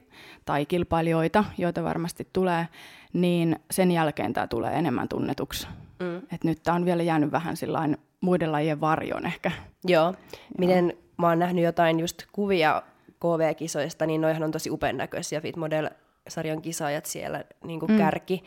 tai 0.46 0.66
kilpailijoita, 0.66 1.44
joita 1.58 1.84
varmasti 1.84 2.28
tulee, 2.34 2.68
niin 3.14 3.60
sen 3.72 3.92
jälkeen 3.92 4.34
tämä 4.34 4.48
tulee 4.48 4.74
enemmän 4.74 5.10
tunnetuksi. 5.10 5.68
Mm. 6.00 6.18
Et 6.18 6.44
nyt 6.44 6.64
tämä 6.64 6.76
on 6.76 6.86
vielä 6.86 7.04
jäänyt 7.04 7.32
vähän 7.32 7.58
sillain 7.58 7.98
muiden 8.22 8.52
lajien 8.52 8.82
varjon 8.82 9.26
ehkä. 9.26 9.52
Joo. 9.84 10.14
Miten 10.58 10.94
mä 11.18 11.28
oon 11.28 11.40
nähnyt 11.40 11.64
jotain 11.64 12.00
just 12.00 12.24
kuvia 12.32 12.82
KV-kisoista, 13.20 14.06
niin 14.06 14.22
noihan 14.22 14.44
on 14.44 14.52
tosi 14.52 14.70
upean 14.70 14.98
näköisiä 14.98 15.42
Fit 15.42 15.56
Model-sarjan 15.56 16.62
kisaajat 16.62 17.06
siellä 17.06 17.44
niin 17.64 17.80
kuin 17.80 17.92
mm. 17.92 17.98
kärki. 17.98 18.44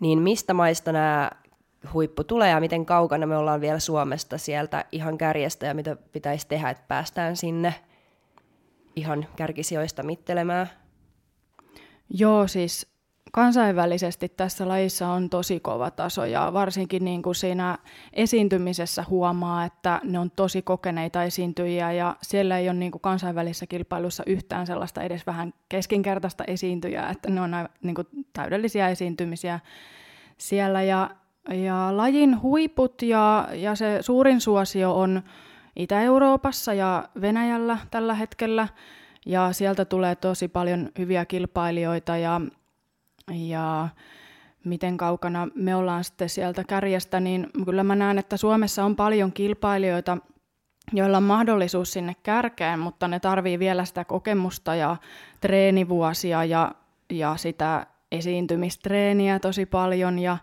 Niin 0.00 0.18
mistä 0.18 0.54
maista 0.54 0.92
nämä 0.92 1.30
huippu 1.92 2.24
tulee 2.24 2.50
ja 2.50 2.60
miten 2.60 2.86
kaukana 2.86 3.26
me 3.26 3.36
ollaan 3.36 3.60
vielä 3.60 3.78
Suomesta 3.78 4.38
sieltä 4.38 4.84
ihan 4.92 5.18
kärjestä 5.18 5.66
ja 5.66 5.74
mitä 5.74 5.96
pitäisi 5.96 6.48
tehdä, 6.48 6.70
että 6.70 6.84
päästään 6.88 7.36
sinne 7.36 7.74
ihan 8.96 9.26
kärkisijoista 9.36 10.02
mittelemään? 10.02 10.70
Joo, 12.10 12.46
siis 12.46 12.93
kansainvälisesti 13.32 14.28
tässä 14.28 14.68
lajissa 14.68 15.08
on 15.08 15.30
tosi 15.30 15.60
kova 15.60 15.90
taso 15.90 16.24
ja 16.24 16.50
varsinkin 16.52 17.04
niin 17.04 17.22
kuin 17.22 17.34
siinä 17.34 17.78
esiintymisessä 18.12 19.04
huomaa, 19.10 19.64
että 19.64 20.00
ne 20.04 20.18
on 20.18 20.30
tosi 20.30 20.62
kokeneita 20.62 21.24
esiintyjiä 21.24 21.92
ja 21.92 22.16
siellä 22.22 22.58
ei 22.58 22.68
ole 22.68 22.78
niin 22.78 22.92
kuin 22.92 23.02
kansainvälisessä 23.02 23.66
kilpailussa 23.66 24.22
yhtään 24.26 24.66
sellaista 24.66 25.02
edes 25.02 25.26
vähän 25.26 25.54
keskinkertaista 25.68 26.44
esiintyjää, 26.46 27.10
että 27.10 27.30
ne 27.30 27.40
on 27.40 27.50
niin 27.82 27.94
kuin 27.94 28.06
täydellisiä 28.32 28.88
esiintymisiä 28.88 29.60
siellä. 30.38 30.82
Ja, 30.82 31.10
ja 31.50 31.96
lajin 31.96 32.42
huiput 32.42 33.02
ja, 33.02 33.48
ja 33.52 33.74
se 33.74 33.98
suurin 34.00 34.40
suosio 34.40 35.00
on 35.00 35.22
Itä-Euroopassa 35.76 36.74
ja 36.74 37.08
Venäjällä 37.20 37.78
tällä 37.90 38.14
hetkellä. 38.14 38.68
Ja 39.26 39.52
sieltä 39.52 39.84
tulee 39.84 40.14
tosi 40.16 40.48
paljon 40.48 40.90
hyviä 40.98 41.24
kilpailijoita 41.24 42.16
ja 42.16 42.40
ja 43.32 43.88
miten 44.64 44.96
kaukana 44.96 45.48
me 45.54 45.74
ollaan 45.74 46.04
sitten 46.04 46.28
sieltä 46.28 46.64
kärjestä, 46.64 47.20
niin 47.20 47.46
kyllä 47.64 47.84
mä 47.84 47.96
näen, 47.96 48.18
että 48.18 48.36
Suomessa 48.36 48.84
on 48.84 48.96
paljon 48.96 49.32
kilpailijoita, 49.32 50.18
joilla 50.92 51.16
on 51.16 51.22
mahdollisuus 51.22 51.92
sinne 51.92 52.16
kärkeen, 52.22 52.78
mutta 52.78 53.08
ne 53.08 53.20
tarvii 53.20 53.58
vielä 53.58 53.84
sitä 53.84 54.04
kokemusta 54.04 54.74
ja 54.74 54.96
treenivuosia 55.40 56.44
ja, 56.44 56.72
ja 57.10 57.36
sitä 57.36 57.86
esiintymistreeniä 58.12 59.38
tosi 59.38 59.66
paljon. 59.66 60.18
Ja, 60.18 60.38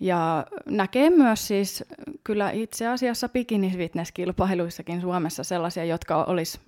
ja 0.00 0.46
näkee 0.66 1.10
myös 1.10 1.48
siis 1.48 1.84
kyllä 2.24 2.50
itse 2.50 2.86
asiassa 2.86 3.28
bikini 3.28 3.70
fitness-kilpailuissakin 3.76 5.00
Suomessa 5.00 5.44
sellaisia, 5.44 5.84
jotka 5.84 6.24
olisi 6.24 6.60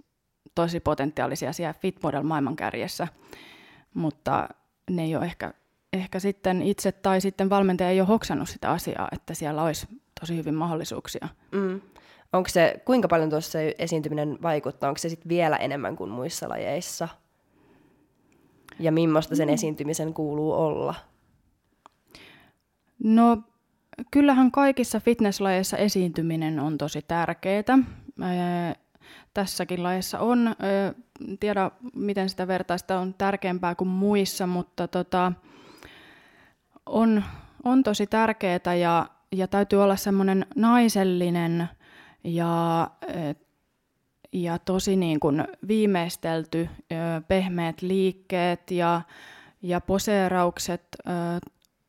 tosi 0.54 0.80
potentiaalisia 0.80 1.52
siellä 1.52 1.74
fit 1.80 2.02
model 2.02 2.22
maailmankärjessä, 2.22 3.08
mutta 3.94 4.48
ne 4.88 5.02
ei 5.02 5.16
ole 5.16 5.24
ehkä, 5.24 5.54
ehkä 5.92 6.18
sitten 6.18 6.62
itse 6.62 6.92
tai 6.92 7.20
sitten 7.20 7.50
valmentaja 7.50 7.90
ei 7.90 8.00
ole 8.00 8.08
hoksannut 8.08 8.48
sitä 8.48 8.70
asiaa, 8.70 9.08
että 9.12 9.34
siellä 9.34 9.62
olisi 9.62 9.88
tosi 10.20 10.36
hyvin 10.36 10.54
mahdollisuuksia. 10.54 11.28
Mm. 11.52 11.80
Onko 12.32 12.48
se, 12.48 12.82
kuinka 12.84 13.08
paljon 13.08 13.30
tuossa 13.30 13.58
esiintyminen 13.78 14.38
vaikuttaa? 14.42 14.88
Onko 14.88 14.98
se 14.98 15.08
sitten 15.08 15.28
vielä 15.28 15.56
enemmän 15.56 15.96
kuin 15.96 16.10
muissa 16.10 16.48
lajeissa? 16.48 17.08
Ja 18.80 18.92
millaista 18.92 19.36
sen 19.36 19.48
mm. 19.48 19.54
esiintymisen 19.54 20.14
kuuluu 20.14 20.52
olla? 20.52 20.94
No, 23.04 23.42
kyllähän 24.10 24.50
kaikissa 24.52 25.00
fitnesslajeissa 25.00 25.76
esiintyminen 25.76 26.60
on 26.60 26.78
tosi 26.78 27.02
tärkeää 27.08 27.78
tässäkin 29.34 29.82
laissa 29.82 30.18
on. 30.18 30.56
Tiedä, 31.40 31.70
miten 31.94 32.28
sitä 32.28 32.48
vertaista 32.48 32.98
on 32.98 33.14
tärkeämpää 33.14 33.74
kuin 33.74 33.88
muissa, 33.88 34.46
mutta 34.46 34.88
tota, 34.88 35.32
on, 36.86 37.24
on 37.64 37.82
tosi 37.82 38.06
tärkeää 38.06 38.74
ja, 38.80 39.06
ja 39.32 39.48
täytyy 39.48 39.82
olla 39.82 39.96
semmoinen 39.96 40.46
naisellinen 40.56 41.68
ja, 42.24 42.90
ja 44.32 44.58
tosi 44.58 44.96
niin 44.96 45.20
kuin 45.20 45.44
viimeistelty, 45.68 46.68
pehmeät 47.28 47.82
liikkeet 47.82 48.70
ja, 48.70 49.02
ja 49.62 49.80
poseeraukset 49.80 50.82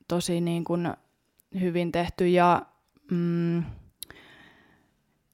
tosi 0.07 0.41
niin 0.41 0.63
kuin 0.63 0.93
hyvin 1.59 1.91
tehty 1.91 2.27
ja 2.27 2.61
mm, 3.11 3.63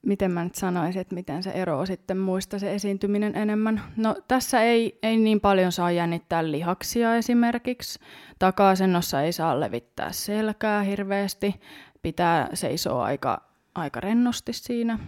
miten 0.05 0.31
mä 0.31 0.43
nyt 0.43 0.55
sanoisin, 0.55 1.01
että 1.01 1.15
miten 1.15 1.43
se 1.43 1.49
ero 1.49 1.85
sitten 1.85 2.17
muista 2.17 2.59
se 2.59 2.75
esiintyminen 2.75 3.35
enemmän. 3.35 3.81
No 3.97 4.15
tässä 4.27 4.61
ei, 4.61 4.99
ei 5.03 5.17
niin 5.17 5.41
paljon 5.41 5.71
saa 5.71 5.91
jännittää 5.91 6.51
lihaksia 6.51 7.15
esimerkiksi. 7.15 7.99
Taka-asennossa 8.39 9.21
ei 9.21 9.31
saa 9.31 9.59
levittää 9.59 10.11
selkää 10.11 10.83
hirveästi. 10.83 11.55
Pitää 12.01 12.49
seisoa 12.53 13.03
aika, 13.05 13.41
aika 13.75 13.99
rennosti 13.99 14.53
siinä. 14.53 14.99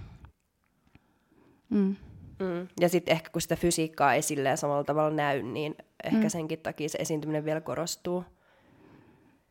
Mm. 1.70 1.96
Mm. 2.40 2.68
Ja 2.80 2.90
sitten 2.90 3.12
ehkä 3.12 3.30
kun 3.30 3.42
sitä 3.42 3.56
fysiikkaa 3.56 4.14
ei 4.14 4.22
silleen 4.22 4.58
samalla 4.58 4.84
tavalla 4.84 5.16
näy, 5.16 5.42
niin 5.42 5.76
ehkä 6.04 6.24
mm. 6.24 6.30
senkin 6.30 6.60
takia 6.60 6.90
se 6.90 6.98
esiintyminen 6.98 7.46
vielä 7.46 7.62
korostuu. 7.62 8.24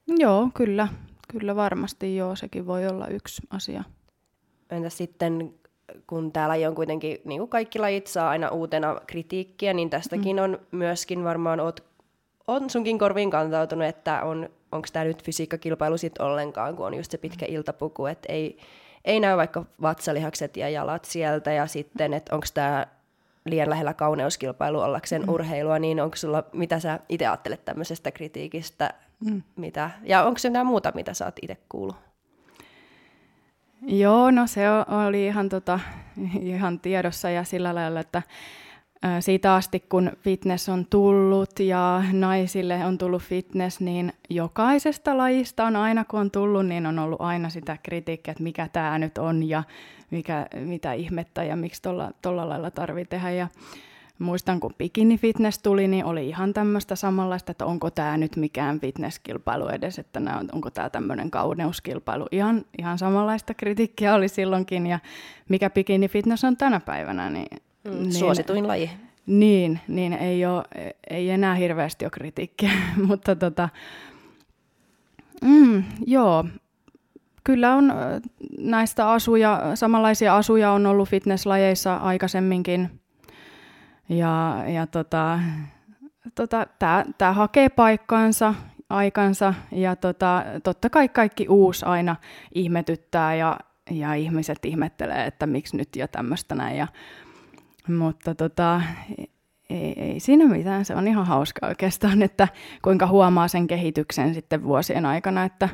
Joo, 0.06 0.50
kyllä. 0.54 0.88
Kyllä 1.28 1.56
varmasti 1.56 2.16
joo, 2.16 2.36
sekin 2.36 2.66
voi 2.66 2.86
olla 2.86 3.08
yksi 3.08 3.42
asia. 3.50 3.84
Entä 4.70 4.90
sitten, 4.90 5.54
kun 6.06 6.32
täällä 6.32 6.68
on 6.68 6.74
kuitenkin, 6.74 7.18
niin 7.24 7.40
kuin 7.40 7.50
kaikki 7.50 7.78
lajit 7.78 8.06
saa 8.06 8.30
aina 8.30 8.48
uutena 8.48 9.00
kritiikkiä, 9.06 9.72
niin 9.72 9.90
tästäkin 9.90 10.36
mm. 10.36 10.42
on 10.42 10.58
myöskin 10.70 11.24
varmaan, 11.24 11.60
oot, 11.60 11.84
on 12.46 12.70
sunkin 12.70 12.98
korviin 12.98 13.30
kantautunut, 13.30 13.88
että 13.88 14.22
on, 14.22 14.48
onko 14.72 14.88
tämä 14.92 15.04
nyt 15.04 15.24
fysiikkakilpailu 15.24 15.98
sitten 15.98 16.26
ollenkaan, 16.26 16.76
kun 16.76 16.86
on 16.86 16.94
just 16.94 17.10
se 17.10 17.18
pitkä 17.18 17.46
mm. 17.46 17.54
iltapuku, 17.54 18.06
että 18.06 18.32
ei, 18.32 18.58
ei 19.04 19.20
näy 19.20 19.36
vaikka 19.36 19.64
vatsalihakset 19.82 20.56
ja 20.56 20.68
jalat 20.68 21.04
sieltä, 21.04 21.52
ja 21.52 21.66
sitten, 21.66 22.14
että 22.14 22.34
onko 22.34 22.46
tämä 22.54 22.86
liian 23.44 23.70
lähellä 23.70 23.94
kauneuskilpailu 23.94 24.80
ollakseen 24.80 25.22
mm. 25.22 25.28
urheilua, 25.28 25.78
niin 25.78 26.00
onko 26.00 26.16
sulla, 26.16 26.44
mitä 26.52 26.80
sä 26.80 27.00
itse 27.08 27.26
ajattelet 27.26 27.64
tämmöisestä 27.64 28.10
kritiikistä, 28.10 28.94
mm. 29.24 29.42
mitä, 29.56 29.90
ja 30.02 30.24
onko 30.24 30.38
se 30.38 30.48
jotain 30.48 30.66
muuta, 30.66 30.92
mitä 30.94 31.14
sä 31.14 31.24
oot 31.24 31.36
itse 31.42 31.56
kuullut? 31.68 31.96
Joo, 33.82 34.30
no 34.30 34.46
se 34.46 34.62
oli 35.06 35.26
ihan, 35.26 35.48
tota, 35.48 35.80
ihan 36.42 36.80
tiedossa 36.80 37.30
ja 37.30 37.44
sillä 37.44 37.74
lailla, 37.74 38.00
että 38.00 38.22
siitä 39.20 39.54
asti 39.54 39.80
kun 39.80 40.12
fitness 40.18 40.68
on 40.68 40.86
tullut 40.90 41.60
ja 41.60 42.02
naisille 42.12 42.84
on 42.84 42.98
tullut 42.98 43.22
fitness, 43.22 43.80
niin 43.80 44.12
jokaisesta 44.30 45.16
lajista 45.16 45.64
on 45.64 45.76
aina 45.76 46.04
kun 46.04 46.20
on 46.20 46.30
tullut, 46.30 46.66
niin 46.66 46.86
on 46.86 46.98
ollut 46.98 47.20
aina 47.20 47.48
sitä 47.48 47.76
kritiikkiä, 47.82 48.32
että 48.32 48.42
mikä 48.42 48.68
tämä 48.72 48.98
nyt 48.98 49.18
on 49.18 49.42
ja 49.48 49.62
mikä, 50.10 50.46
mitä 50.54 50.92
ihmettä 50.92 51.44
ja 51.44 51.56
miksi 51.56 51.82
tuolla 52.22 52.48
lailla 52.48 52.70
tarvii 52.70 53.04
tehdä. 53.04 53.30
Ja 53.30 53.48
muistan, 54.18 54.60
kun 54.60 54.74
bikini 54.78 55.18
fitness 55.18 55.58
tuli, 55.58 55.88
niin 55.88 56.04
oli 56.04 56.28
ihan 56.28 56.54
tämmöistä 56.54 56.96
samanlaista, 56.96 57.50
että 57.50 57.66
onko 57.66 57.90
tämä 57.90 58.16
nyt 58.16 58.36
mikään 58.36 58.80
fitnesskilpailu 58.80 59.68
edes, 59.68 59.98
että 59.98 60.20
nää, 60.20 60.42
onko 60.52 60.70
tämä 60.70 60.90
tämmöinen 60.90 61.30
kauneuskilpailu. 61.30 62.26
Ihan, 62.30 62.64
ihan 62.78 62.98
samanlaista 62.98 63.54
kritiikkiä 63.54 64.14
oli 64.14 64.28
silloinkin, 64.28 64.86
ja 64.86 64.98
mikä 65.48 65.70
bikini 65.70 66.08
fitness 66.08 66.44
on 66.44 66.56
tänä 66.56 66.80
päivänä. 66.80 67.30
Niin, 67.30 67.48
mm, 67.84 67.92
niin, 67.92 68.12
suosituin 68.12 68.68
laji. 68.68 68.90
Niin, 69.26 69.80
niin 69.88 70.12
ei, 70.12 70.46
ole, 70.46 70.64
ei 71.10 71.30
enää 71.30 71.54
hirveästi 71.54 72.04
ole 72.04 72.10
kritiikkiä, 72.10 72.70
mutta 73.08 73.36
tota, 73.36 73.68
mm, 75.42 75.84
joo, 76.06 76.44
kyllä 77.44 77.74
on 77.74 77.92
näistä 78.58 79.10
asuja, 79.10 79.62
samanlaisia 79.74 80.36
asuja 80.36 80.70
on 80.70 80.86
ollut 80.86 81.08
fitnesslajeissa 81.08 81.96
aikaisemminkin– 81.96 82.90
ja, 84.08 84.64
ja 84.66 84.86
tota, 84.86 85.40
tota, 86.34 86.66
tämä 87.18 87.32
hakee 87.32 87.68
paikkaansa, 87.68 88.54
aikansa 88.90 89.54
ja 89.72 89.96
tota, 89.96 90.44
totta 90.64 90.90
kai 90.90 91.08
kaikki 91.08 91.48
uusi 91.48 91.84
aina 91.84 92.16
ihmetyttää 92.54 93.34
ja, 93.34 93.58
ja 93.90 94.14
ihmiset 94.14 94.64
ihmettelee, 94.64 95.26
että 95.26 95.46
miksi 95.46 95.76
nyt 95.76 95.96
jo 95.96 96.08
tämmöistä 96.08 96.54
näin. 96.54 96.76
Ja, 96.76 96.86
mutta 97.88 98.34
tota, 98.34 98.82
ei, 99.70 99.94
ei 99.96 100.20
siinä 100.20 100.44
mitään, 100.44 100.84
se 100.84 100.94
on 100.94 101.08
ihan 101.08 101.26
hauska 101.26 101.66
oikeastaan, 101.66 102.22
että 102.22 102.48
kuinka 102.82 103.06
huomaa 103.06 103.48
sen 103.48 103.66
kehityksen 103.66 104.34
sitten 104.34 104.64
vuosien 104.64 105.06
aikana, 105.06 105.44
että 105.44 105.68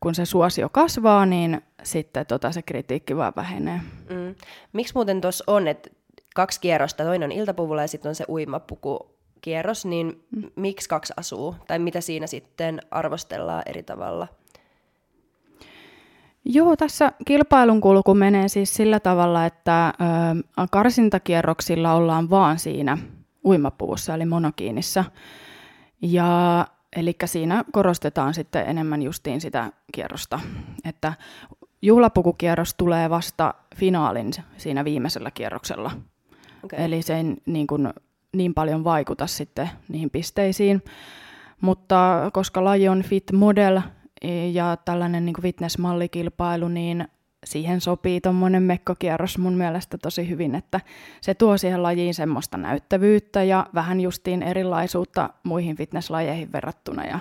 kun 0.00 0.14
se 0.14 0.24
suosio 0.24 0.68
kasvaa, 0.68 1.26
niin 1.26 1.60
sitten 1.82 2.26
tota 2.26 2.52
se 2.52 2.62
kritiikki 2.62 3.16
vaan 3.16 3.32
vähenee. 3.36 3.80
Mm. 4.10 4.34
Miksi 4.72 4.94
muuten 4.94 5.20
tuossa 5.20 5.44
on, 5.46 5.68
että 5.68 5.90
kaksi 6.34 6.60
kierrosta, 6.60 7.04
toinen 7.04 7.30
on 7.30 7.36
iltapuvulla 7.36 7.82
ja 7.82 7.88
sitten 7.88 8.08
on 8.08 8.14
se 8.14 8.24
uimapuku 8.28 9.18
kierros, 9.40 9.86
niin 9.86 10.24
mm. 10.36 10.50
miksi 10.56 10.88
kaksi 10.88 11.12
asuu? 11.16 11.54
Tai 11.66 11.78
mitä 11.78 12.00
siinä 12.00 12.26
sitten 12.26 12.80
arvostellaan 12.90 13.62
eri 13.66 13.82
tavalla? 13.82 14.28
Joo, 16.44 16.76
tässä 16.76 17.12
kilpailun 17.26 17.80
kulku 17.80 18.14
menee 18.14 18.48
siis 18.48 18.74
sillä 18.74 19.00
tavalla, 19.00 19.46
että 19.46 19.86
ö, 19.88 20.66
karsintakierroksilla 20.70 21.94
ollaan 21.94 22.30
vaan 22.30 22.58
siinä 22.58 22.98
uimapuvussa, 23.44 24.14
eli 24.14 24.24
monokiinissa. 24.24 25.04
Ja 26.02 26.66
eli 26.96 27.16
siinä 27.24 27.64
korostetaan 27.72 28.34
sitten 28.34 28.66
enemmän 28.66 29.02
justiin 29.02 29.40
sitä 29.40 29.72
kierrosta, 29.92 30.40
että 30.84 31.12
juhlapukukierros 31.82 32.74
tulee 32.74 33.10
vasta 33.10 33.54
finaalin 33.76 34.30
siinä 34.56 34.84
viimeisellä 34.84 35.30
kierroksella. 35.30 35.90
Okay. 36.76 36.84
Eli 36.84 37.02
se 37.02 37.16
ei 37.16 37.24
niin, 37.46 37.66
kuin, 37.66 37.88
niin 38.36 38.54
paljon 38.54 38.84
vaikuta 38.84 39.26
sitten 39.26 39.70
niihin 39.88 40.10
pisteisiin. 40.10 40.82
Mutta 41.60 42.30
koska 42.32 42.64
laji 42.64 42.88
on 42.88 43.02
fit 43.02 43.32
model 43.32 43.80
ja 44.52 44.76
tällainen 44.84 45.24
niin 45.24 45.42
fitness-mallikilpailu, 45.42 46.68
niin 46.68 47.08
siihen 47.44 47.80
sopii 47.80 48.20
tuommoinen 48.20 48.62
mekkokierros 48.62 49.38
mun 49.38 49.52
mielestä 49.52 49.98
tosi 49.98 50.28
hyvin, 50.28 50.54
että 50.54 50.80
se 51.20 51.34
tuo 51.34 51.58
siihen 51.58 51.82
lajiin 51.82 52.14
semmoista 52.14 52.58
näyttävyyttä 52.58 53.42
ja 53.42 53.66
vähän 53.74 54.00
justiin 54.00 54.42
erilaisuutta 54.42 55.30
muihin 55.42 55.76
fitnesslajeihin 55.76 56.52
verrattuna 56.52 57.04
ja 57.04 57.18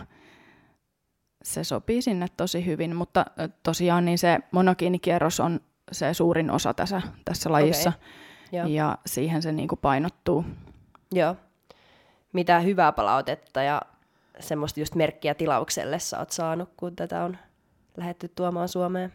se 1.43 1.63
sopii 1.63 2.01
sinne 2.01 2.27
tosi 2.37 2.65
hyvin, 2.65 2.95
mutta 2.95 3.25
tosiaan 3.63 4.05
niin 4.05 4.17
se 4.17 4.39
monokiinikierros 4.51 5.39
on 5.39 5.59
se 5.91 6.13
suurin 6.13 6.51
osa 6.51 6.73
tässä, 6.73 7.01
tässä 7.25 7.51
lajissa 7.51 7.89
okay. 7.89 8.01
Ja 8.51 8.97
siihen 9.05 9.41
se 9.41 9.51
niin 9.51 9.67
kuin 9.67 9.79
painottuu. 9.79 10.45
Joo. 11.11 11.35
Mitä 12.33 12.59
hyvää 12.59 12.91
palautetta 12.91 13.61
ja 13.61 13.81
semmoista 14.39 14.79
just 14.79 14.95
merkkiä 14.95 15.35
tilaukselle 15.35 15.99
sä 15.99 16.19
oot 16.19 16.29
saanut, 16.29 16.69
kun 16.77 16.95
tätä 16.95 17.23
on 17.23 17.37
lähetty 17.97 18.27
tuomaan 18.35 18.67
Suomeen? 18.67 19.13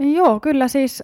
Joo, 0.00 0.40
kyllä 0.40 0.68
siis, 0.68 1.02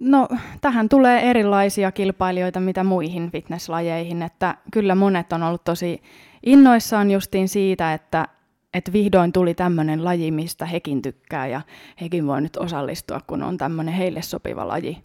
no 0.00 0.28
tähän 0.60 0.88
tulee 0.88 1.30
erilaisia 1.30 1.92
kilpailijoita 1.92 2.60
mitä 2.60 2.84
muihin 2.84 3.30
fitnesslajeihin, 3.30 4.22
että 4.22 4.54
kyllä 4.72 4.94
monet 4.94 5.32
on 5.32 5.42
ollut 5.42 5.64
tosi 5.64 6.02
innoissaan 6.46 7.10
justiin 7.10 7.48
siitä, 7.48 7.94
että, 7.94 8.28
että 8.74 8.92
vihdoin 8.92 9.32
tuli 9.32 9.54
tämmöinen 9.54 10.04
laji, 10.04 10.30
mistä 10.30 10.66
hekin 10.66 11.02
tykkää 11.02 11.46
ja 11.46 11.60
hekin 12.00 12.26
voi 12.26 12.40
nyt 12.40 12.56
osallistua, 12.56 13.20
kun 13.26 13.42
on 13.42 13.58
tämmöinen 13.58 13.94
heille 13.94 14.22
sopiva 14.22 14.68
laji. 14.68 15.04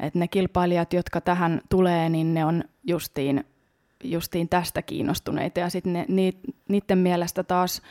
Että 0.00 0.18
ne 0.18 0.28
kilpailijat, 0.28 0.92
jotka 0.92 1.20
tähän 1.20 1.60
tulee, 1.68 2.08
niin 2.08 2.34
ne 2.34 2.44
on 2.44 2.64
justiin, 2.84 3.44
justiin 4.04 4.48
tästä 4.48 4.82
kiinnostuneita 4.82 5.60
ja 5.60 5.68
sitten 5.68 6.04
ni, 6.08 6.32
niiden 6.68 6.98
mielestä 6.98 7.42
taas 7.44 7.82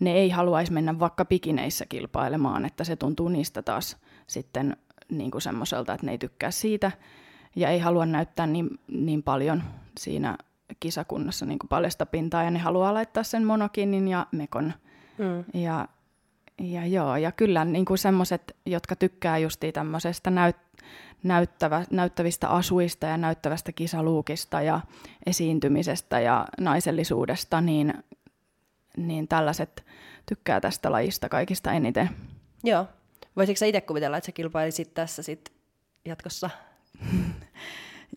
ne 0.00 0.12
ei 0.12 0.30
haluaisi 0.30 0.72
mennä 0.72 0.98
vaikka 0.98 1.24
pikineissä 1.24 1.86
kilpailemaan, 1.88 2.64
että 2.64 2.84
se 2.84 2.96
tuntuu 2.96 3.28
niistä 3.28 3.62
taas 3.62 3.96
sitten 4.26 4.76
niin 5.10 5.30
kuin 5.30 5.42
semmoiselta, 5.42 5.94
että 5.94 6.06
ne 6.06 6.12
ei 6.12 6.18
tykkää 6.18 6.50
siitä 6.50 6.92
ja 7.56 7.68
ei 7.68 7.78
halua 7.78 8.06
näyttää 8.06 8.46
niin, 8.46 8.70
niin 8.88 9.22
paljon 9.22 9.62
siinä 9.98 10.38
kisakunnassa 10.80 11.46
niin 11.46 11.58
kuin 11.58 11.68
paljasta 11.68 12.06
pintaa 12.06 12.42
ja 12.42 12.50
ne 12.50 12.58
haluaa 12.58 12.94
laittaa 12.94 13.22
sen 13.22 13.44
monokinin 13.44 14.08
ja 14.08 14.26
mekon. 14.32 14.72
Mm. 15.18 15.60
Ja, 15.60 15.88
ja 16.60 16.86
joo, 16.86 17.16
ja 17.16 17.32
kyllä 17.32 17.64
niin 17.64 17.84
kuin 17.84 17.98
semmoiset, 17.98 18.56
jotka 18.66 18.96
tykkää 18.96 19.38
justiin 19.38 19.72
tämmöisestä 19.72 20.30
näyt, 20.30 20.56
näyttävä, 21.22 21.84
näyttävistä 21.90 22.48
asuista 22.48 23.06
ja 23.06 23.16
näyttävästä 23.16 23.72
kisaluukista 23.72 24.60
ja 24.60 24.80
esiintymisestä 25.26 26.20
ja 26.20 26.46
naisellisuudesta, 26.60 27.60
niin, 27.60 27.94
niin 28.96 29.28
tällaiset 29.28 29.84
tykkää 30.26 30.60
tästä 30.60 30.92
lajista 30.92 31.28
kaikista 31.28 31.72
eniten. 31.72 32.10
Joo. 32.64 32.86
Voisitko 33.36 33.58
sä 33.58 33.66
itse 33.66 33.80
kuvitella, 33.80 34.16
että 34.16 34.26
sä 34.26 34.32
kilpailisit 34.32 34.94
tässä 34.94 35.22
sit 35.22 35.52
jatkossa? 36.04 36.50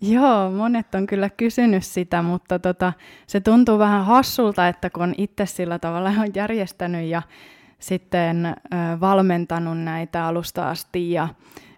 Joo, 0.02 0.52
monet 0.52 0.96
on 0.96 1.08
kyllä 1.08 1.30
kysynyt 1.30 1.84
sitä, 1.84 2.22
mutta 2.22 2.60
tota, 2.60 2.94
se 3.28 3.40
tuntuu 3.40 3.80
vähän 3.80 4.06
hassulta, 4.06 4.68
että 4.68 4.90
kun 4.90 5.14
itse 5.18 5.46
sillä 5.46 5.80
tavalla 5.80 6.10
on 6.10 6.36
järjestänyt 6.36 7.10
ja 7.10 7.22
sitten 7.80 8.46
ö, 8.46 8.56
valmentanut 9.00 9.78
näitä 9.78 10.26
alusta 10.26 10.70
asti 10.70 11.12
ja 11.12 11.28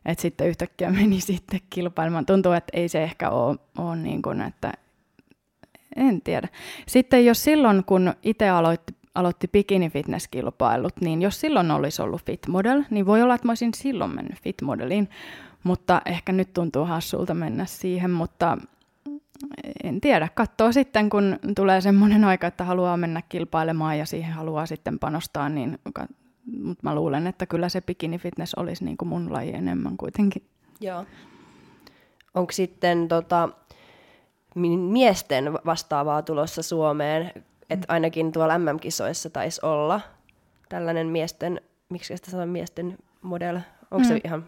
että 0.06 0.22
sitten 0.22 0.48
yhtäkkiä 0.48 0.92
meni 1.00 1.22
sitten 1.22 1.60
kilpailemaan. 1.70 2.26
Tuntuu, 2.26 2.52
että 2.52 2.72
ei 2.78 2.90
se 2.90 3.04
ehkä 3.04 3.30
ole, 3.30 3.58
ole 3.78 3.96
niin 3.96 4.22
kuin, 4.22 4.42
että 4.42 4.74
en 5.96 6.22
tiedä. 6.22 6.48
Sitten 6.88 7.26
jos 7.26 7.44
silloin, 7.44 7.84
kun 7.86 8.14
itse 8.24 8.50
aloitti, 8.50 8.94
aloitti 9.16 9.48
bikini 9.48 9.90
fitness-kilpailut, 9.90 11.02
niin 11.02 11.22
jos 11.22 11.42
silloin 11.42 11.72
olisi 11.72 12.02
ollut 12.02 12.26
fit 12.26 12.48
model, 12.48 12.84
niin 12.90 13.06
voi 13.06 13.22
olla, 13.22 13.36
että 13.36 13.48
mä 13.48 13.52
olisin 13.52 13.74
silloin 13.74 14.16
mennyt 14.16 14.42
fit 14.42 14.62
modeliin. 14.62 15.10
Mutta 15.64 16.02
ehkä 16.06 16.32
nyt 16.32 16.54
tuntuu 16.54 16.86
hassulta 16.86 17.34
mennä 17.34 17.66
siihen, 17.66 18.12
mutta 18.12 18.58
en 19.84 20.02
tiedä. 20.02 20.30
Katsoo 20.36 20.72
sitten, 20.72 21.10
kun 21.10 21.40
tulee 21.56 21.82
semmoinen 21.82 22.24
aika, 22.24 22.48
että 22.48 22.64
haluaa 22.64 22.98
mennä 22.98 23.22
kilpailemaan 23.30 23.98
ja 23.98 24.06
siihen 24.06 24.34
haluaa 24.34 24.66
sitten 24.66 25.00
panostaa, 25.00 25.50
niin 25.50 25.80
mutta 26.64 26.84
mä 26.84 26.96
luulen, 26.96 27.28
että 27.28 27.46
kyllä 27.46 27.70
se 27.70 27.82
bikini 27.82 28.18
fitness 28.18 28.56
olisi 28.56 28.86
niin 28.86 28.98
kuin 28.98 29.10
mun 29.10 29.34
laji 29.34 29.54
enemmän 29.54 29.98
kuitenkin. 29.98 30.44
Joo. 30.82 31.06
Onko 32.34 32.52
sitten 32.52 33.08
tota, 33.08 33.50
miesten 34.90 35.54
vastaavaa 35.54 36.22
tulossa 36.22 36.64
Suomeen? 36.64 37.32
Että 37.70 37.86
ainakin 37.94 38.32
tuolla 38.32 38.60
MM-kisoissa 38.60 39.30
taisi 39.30 39.62
olla 39.64 40.02
tällainen 40.70 41.08
miesten, 41.08 41.62
miksi 41.90 42.18
sitä 42.18 42.32
sanoa 42.32 42.46
miesten 42.46 42.98
model, 43.22 43.60
onko 43.92 44.04
mm. 44.04 44.08
se 44.08 44.22
ihan 44.24 44.44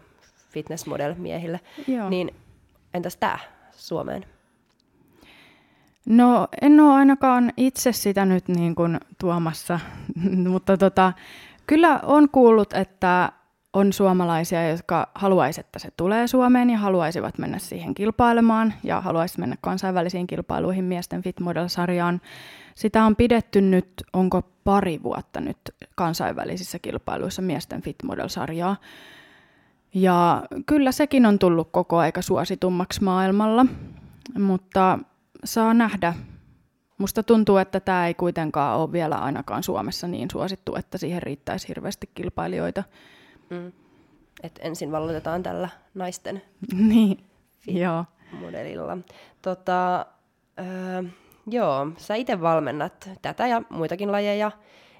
fitness 0.50 0.86
model 0.86 1.14
miehille, 1.14 1.60
Joo. 1.88 2.10
niin 2.10 2.34
entäs 2.94 3.16
tämä 3.16 3.38
Suomeen? 3.70 4.24
No 6.06 6.48
en 6.62 6.80
ole 6.80 6.92
ainakaan 6.92 7.52
itse 7.56 7.92
sitä 7.92 8.24
nyt 8.24 8.48
niin 8.48 8.74
kuin 8.74 9.00
tuomassa, 9.20 9.80
mutta 10.48 10.76
tota, 10.76 11.12
kyllä 11.66 12.00
on 12.02 12.28
kuullut, 12.28 12.72
että 12.72 13.32
on 13.72 13.92
suomalaisia, 13.92 14.68
jotka 14.68 15.08
haluaisivat, 15.14 15.66
että 15.66 15.78
se 15.78 15.88
tulee 15.96 16.26
Suomeen 16.26 16.70
ja 16.70 16.78
haluaisivat 16.78 17.38
mennä 17.38 17.58
siihen 17.58 17.94
kilpailemaan 17.94 18.74
ja 18.84 19.00
haluaisivat 19.00 19.38
mennä 19.38 19.56
kansainvälisiin 19.60 20.26
kilpailuihin 20.26 20.84
miesten 20.84 21.22
Fit 21.22 21.40
Model-sarjaan. 21.40 22.20
Sitä 22.74 23.04
on 23.04 23.16
pidetty 23.16 23.60
nyt, 23.60 23.92
onko 24.12 24.42
pari 24.64 25.02
vuotta 25.02 25.40
nyt 25.40 25.58
kansainvälisissä 25.94 26.78
kilpailuissa 26.78 27.42
miesten 27.42 27.82
Fit 27.82 27.96
Model-sarjaa. 28.04 28.76
Ja 29.94 30.42
kyllä 30.66 30.92
sekin 30.92 31.26
on 31.26 31.38
tullut 31.38 31.68
koko 31.72 31.98
aika 31.98 32.22
suositummaksi 32.22 33.04
maailmalla, 33.04 33.66
mutta 34.38 34.98
saa 35.44 35.74
nähdä. 35.74 36.14
Musta 37.02 37.22
tuntuu, 37.22 37.56
että 37.56 37.80
tämä 37.80 38.06
ei 38.06 38.14
kuitenkaan 38.14 38.78
ole 38.78 38.92
vielä 38.92 39.16
ainakaan 39.16 39.62
Suomessa 39.62 40.08
niin 40.08 40.30
suosittu, 40.30 40.76
että 40.76 40.98
siihen 40.98 41.22
riittäisi 41.22 41.68
hirveästi 41.68 42.10
kilpailijoita. 42.14 42.82
Mm. 43.50 43.72
Et 44.42 44.60
ensin 44.62 44.92
vallotetaan 44.92 45.42
tällä 45.42 45.68
naisten 45.94 46.42
niin, 46.88 47.24
joo. 47.66 48.04
modelilla. 48.40 48.98
Tota, 49.42 50.06
öö, 50.58 51.02
joo, 51.46 51.88
sä 51.96 52.14
itse 52.14 52.40
valmennat 52.40 53.10
tätä 53.22 53.46
ja 53.46 53.62
muitakin 53.70 54.12
lajeja, 54.12 54.50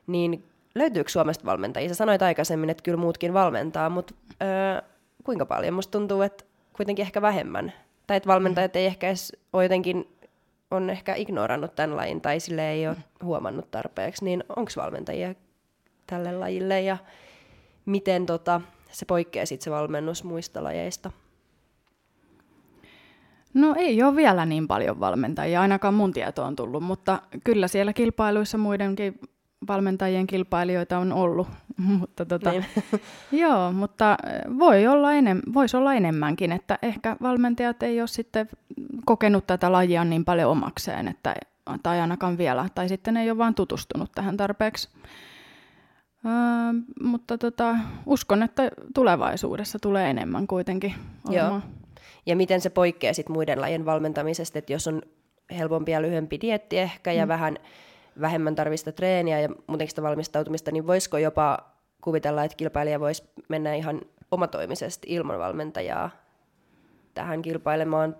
niin 0.07 0.45
löytyykö 0.75 1.11
Suomesta 1.11 1.45
valmentajia? 1.45 1.89
Sä 1.89 1.95
sanoit 1.95 2.23
aikaisemmin, 2.23 2.71
että 2.71 2.83
kyllä 2.83 2.99
muutkin 2.99 3.35
valmentaa, 3.35 3.91
mutta 3.91 4.15
öö, 4.43 4.83
kuinka 5.25 5.47
paljon? 5.47 5.75
Musta 5.75 5.99
tuntuu, 5.99 6.23
että 6.23 6.45
kuitenkin 6.73 7.03
ehkä 7.03 7.23
vähemmän. 7.23 7.73
Tai 8.07 8.17
että 8.17 8.27
valmentajat 8.27 8.77
ei 8.77 8.87
ehkä 8.87 9.09
edes 9.09 9.37
ole 9.53 9.63
jotenkin, 9.63 10.12
on 10.73 10.91
ehkä 10.91 11.15
ignorannut 11.15 11.75
tämän 11.75 11.97
lajin 11.97 12.21
tai 12.21 12.41
sille 12.41 12.71
ei 12.71 12.89
ole 12.89 12.97
huomannut 13.23 13.71
tarpeeksi. 13.71 14.25
Niin 14.25 14.45
onko 14.49 14.71
valmentajia 14.77 15.35
tälle 16.07 16.33
lajille 16.33 16.81
ja 16.81 16.97
miten 17.87 18.27
tota, 18.27 18.61
se 18.91 19.05
poikkeaa 19.05 19.47
sitten 19.47 19.65
se 19.65 19.71
valmennus 19.71 20.25
muista 20.25 20.65
lajeista? 20.65 21.11
No 23.55 23.75
ei 23.79 24.03
ole 24.03 24.17
vielä 24.17 24.47
niin 24.47 24.69
paljon 24.69 25.01
valmentajia, 25.01 25.61
ainakaan 25.61 25.95
mun 25.95 26.13
tieto 26.13 26.45
on 26.45 26.57
tullut, 26.57 26.83
mutta 26.83 27.23
kyllä 27.45 27.69
siellä 27.69 27.93
kilpailuissa 27.93 28.59
muidenkin 28.59 29.21
valmentajien 29.69 30.27
kilpailijoita 30.27 30.99
on 30.99 31.13
ollut. 31.13 31.49
mutta 31.99 32.27
tota, 32.27 32.51
Niin. 32.51 32.65
joo, 33.43 33.73
mutta 33.73 34.17
voi 34.59 34.87
olla 34.87 35.13
enem, 35.13 35.41
voisi 35.55 35.77
olla 35.77 35.95
enemmänkin, 35.95 36.53
että 36.53 36.79
ehkä 36.83 37.17
valmentajat 37.23 37.83
ei 37.83 38.01
ole 38.01 38.09
sitten 38.09 38.49
kokenut 39.05 39.47
tätä 39.47 39.73
lajia 39.73 40.05
niin 40.05 40.25
paljon 40.25 40.51
omakseen, 40.51 41.09
että, 41.09 41.35
tai 41.83 42.01
ainakaan 42.01 42.39
vielä, 42.39 42.69
tai 42.75 42.89
sitten 42.89 43.17
ei 43.17 43.31
ole 43.31 43.39
vaan 43.39 43.55
tutustunut 43.55 44.13
tähän 44.15 44.37
tarpeeksi. 44.37 44.89
Öö, 46.27 46.33
mutta 47.03 47.39
tota, 47.39 47.77
uskon, 48.07 48.43
että 48.43 48.71
tulevaisuudessa 48.95 49.79
tulee 49.83 50.11
enemmän 50.11 50.47
kuitenkin 50.47 50.95
Joo. 51.29 51.45
olemaan. 51.45 51.63
Ja 52.27 52.37
miten 52.37 52.61
se 52.61 52.71
poikkeaa 52.71 53.15
sit 53.15 53.29
muiden 53.29 53.61
lajien 53.61 53.85
valmentamisesta, 53.85 54.59
että 54.59 54.73
jos 54.73 54.89
on 54.89 55.03
helpompi 55.59 55.93
ja 55.93 56.03
lyhyempi 56.03 56.41
dietti 56.41 56.79
ehkä 56.79 57.13
ja 57.13 57.27
mm. 57.27 57.29
vähän 57.29 57.59
vähemmän 58.21 58.55
tarvista 58.55 58.93
treeniä 58.93 59.41
ja 59.41 59.49
muutenkin 59.49 59.89
sitä 59.89 60.03
valmistautumista, 60.03 60.71
niin 60.71 60.87
voisiko 60.87 61.19
jopa 61.19 61.59
kuvitella, 62.01 62.45
että 62.45 62.57
kilpailija 62.57 63.01
voisi 63.01 63.25
mennä 63.49 63.75
ihan 63.75 64.01
omatoimisesti 64.31 65.07
ilman 65.11 65.39
valmentajaa 65.39 66.11
tähän 67.15 67.43
kilpailemaan, 67.43 68.17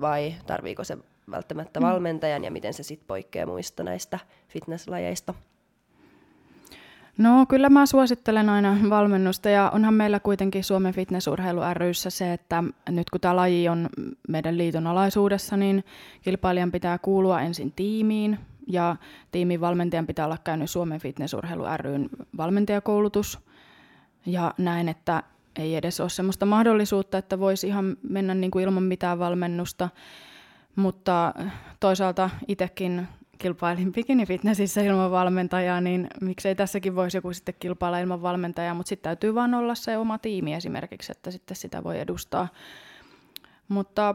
vai 0.00 0.34
tarviiko 0.46 0.84
se 0.84 0.98
välttämättä 1.30 1.80
mm. 1.80 1.86
valmentajan 1.86 2.44
ja 2.44 2.50
miten 2.50 2.74
se 2.74 2.82
sitten 2.82 3.06
poikkeaa 3.06 3.46
muista 3.46 3.82
näistä 3.82 4.18
fitnesslajeista? 4.48 5.34
No 7.18 7.46
kyllä 7.48 7.68
mä 7.68 7.86
suosittelen 7.86 8.48
aina 8.48 8.76
valmennusta 8.90 9.48
ja 9.48 9.70
onhan 9.74 9.94
meillä 9.94 10.20
kuitenkin 10.20 10.64
Suomen 10.64 10.94
fitnessurheilu 10.94 11.60
ryssä 11.72 12.10
se, 12.10 12.32
että 12.32 12.64
nyt 12.88 13.10
kun 13.10 13.20
tämä 13.20 13.36
laji 13.36 13.68
on 13.68 13.88
meidän 14.28 14.58
liiton 14.58 14.86
alaisuudessa, 14.86 15.56
niin 15.56 15.84
kilpailijan 16.22 16.72
pitää 16.72 16.98
kuulua 16.98 17.40
ensin 17.40 17.72
tiimiin 17.72 18.38
ja 18.66 18.96
tiimin 19.32 19.60
valmentajan 19.60 20.06
pitää 20.06 20.24
olla 20.24 20.38
käynyt 20.44 20.70
Suomen 20.70 21.00
fitnessurheilu 21.00 21.64
ryn 21.76 22.08
valmentajakoulutus. 22.36 23.38
Ja 24.26 24.54
näin, 24.58 24.88
että 24.88 25.22
ei 25.56 25.76
edes 25.76 26.00
ole 26.00 26.08
sellaista 26.08 26.46
mahdollisuutta, 26.46 27.18
että 27.18 27.38
voisi 27.38 27.66
ihan 27.66 27.96
mennä 28.08 28.34
niin 28.34 28.50
kuin 28.50 28.64
ilman 28.64 28.82
mitään 28.82 29.18
valmennusta, 29.18 29.88
mutta 30.76 31.34
toisaalta 31.80 32.30
itsekin 32.48 33.08
kilpailin 33.38 33.92
bikinifitnessissä 33.92 34.80
ilman 34.80 35.10
valmentajaa, 35.10 35.80
niin 35.80 36.08
miksei 36.20 36.54
tässäkin 36.54 36.96
voisi 36.96 37.16
joku 37.16 37.32
sitten 37.32 37.54
kilpailla 37.60 37.98
ilman 37.98 38.22
valmentajaa, 38.22 38.74
mutta 38.74 38.88
sitten 38.88 39.10
täytyy 39.10 39.34
vaan 39.34 39.54
olla 39.54 39.74
se 39.74 39.98
oma 39.98 40.18
tiimi 40.18 40.54
esimerkiksi, 40.54 41.12
että 41.12 41.30
sitten 41.30 41.56
sitä 41.56 41.84
voi 41.84 42.00
edustaa. 42.00 42.48
Mutta 43.68 44.14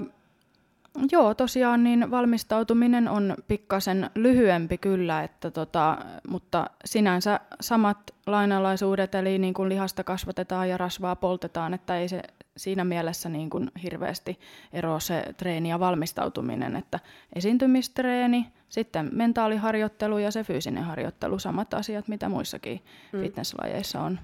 joo, 1.12 1.34
tosiaan 1.34 1.84
niin 1.84 2.12
valmistautuminen 2.12 3.08
on 3.08 3.36
pikkasen 3.48 4.10
lyhyempi 4.16 4.78
kyllä, 4.78 5.24
että 5.24 5.52
tota, 5.52 5.98
mutta 6.28 6.70
sinänsä 6.86 7.40
samat 7.62 7.98
lainalaisuudet, 8.28 9.16
eli 9.16 9.40
niin 9.40 9.54
kuin 9.54 9.70
lihasta 9.70 10.04
kasvatetaan 10.04 10.70
ja 10.70 10.78
rasvaa 10.78 11.16
poltetaan, 11.16 11.74
että 11.74 11.98
ei 11.98 12.08
se 12.08 12.22
siinä 12.58 12.84
mielessä 12.84 13.30
niin 13.30 13.50
kuin 13.50 13.72
hirveästi 13.84 14.40
eroa 14.74 15.00
se 15.00 15.24
treeni 15.38 15.70
ja 15.70 15.80
valmistautuminen, 15.80 16.76
että 16.76 17.00
esiintymistreeni, 17.36 18.48
sitten 18.70 19.10
mentaaliharjoittelu 19.14 20.18
ja 20.18 20.32
se 20.32 20.44
fyysinen 20.44 20.84
harjoittelu, 20.84 21.40
samat 21.40 21.74
asiat, 21.74 22.08
mitä 22.08 22.30
muissakin 22.30 22.84
mm. 23.14 23.22
fitnesslajeissa 23.22 24.02
on. 24.02 24.20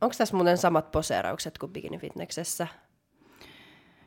Onko 0.00 0.14
tässä 0.18 0.36
muuten 0.36 0.58
samat 0.58 0.92
poseeraukset 0.92 1.58
kuin 1.58 1.72
bikinifitneksessä? 1.72 2.66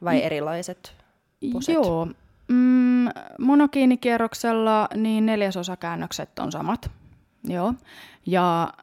Vai 0.04 0.20
mm. 0.20 0.26
erilaiset 0.26 1.05
poset? 1.54 1.76
Joo. 1.76 2.08
Mm, 2.48 3.06
monokiinikierroksella 3.40 4.88
niin 4.96 5.26
neljäsosakäännökset 5.26 6.40
on 6.40 6.52
samat. 6.52 6.92
Joo. 7.44 7.74
Ja 8.26 8.74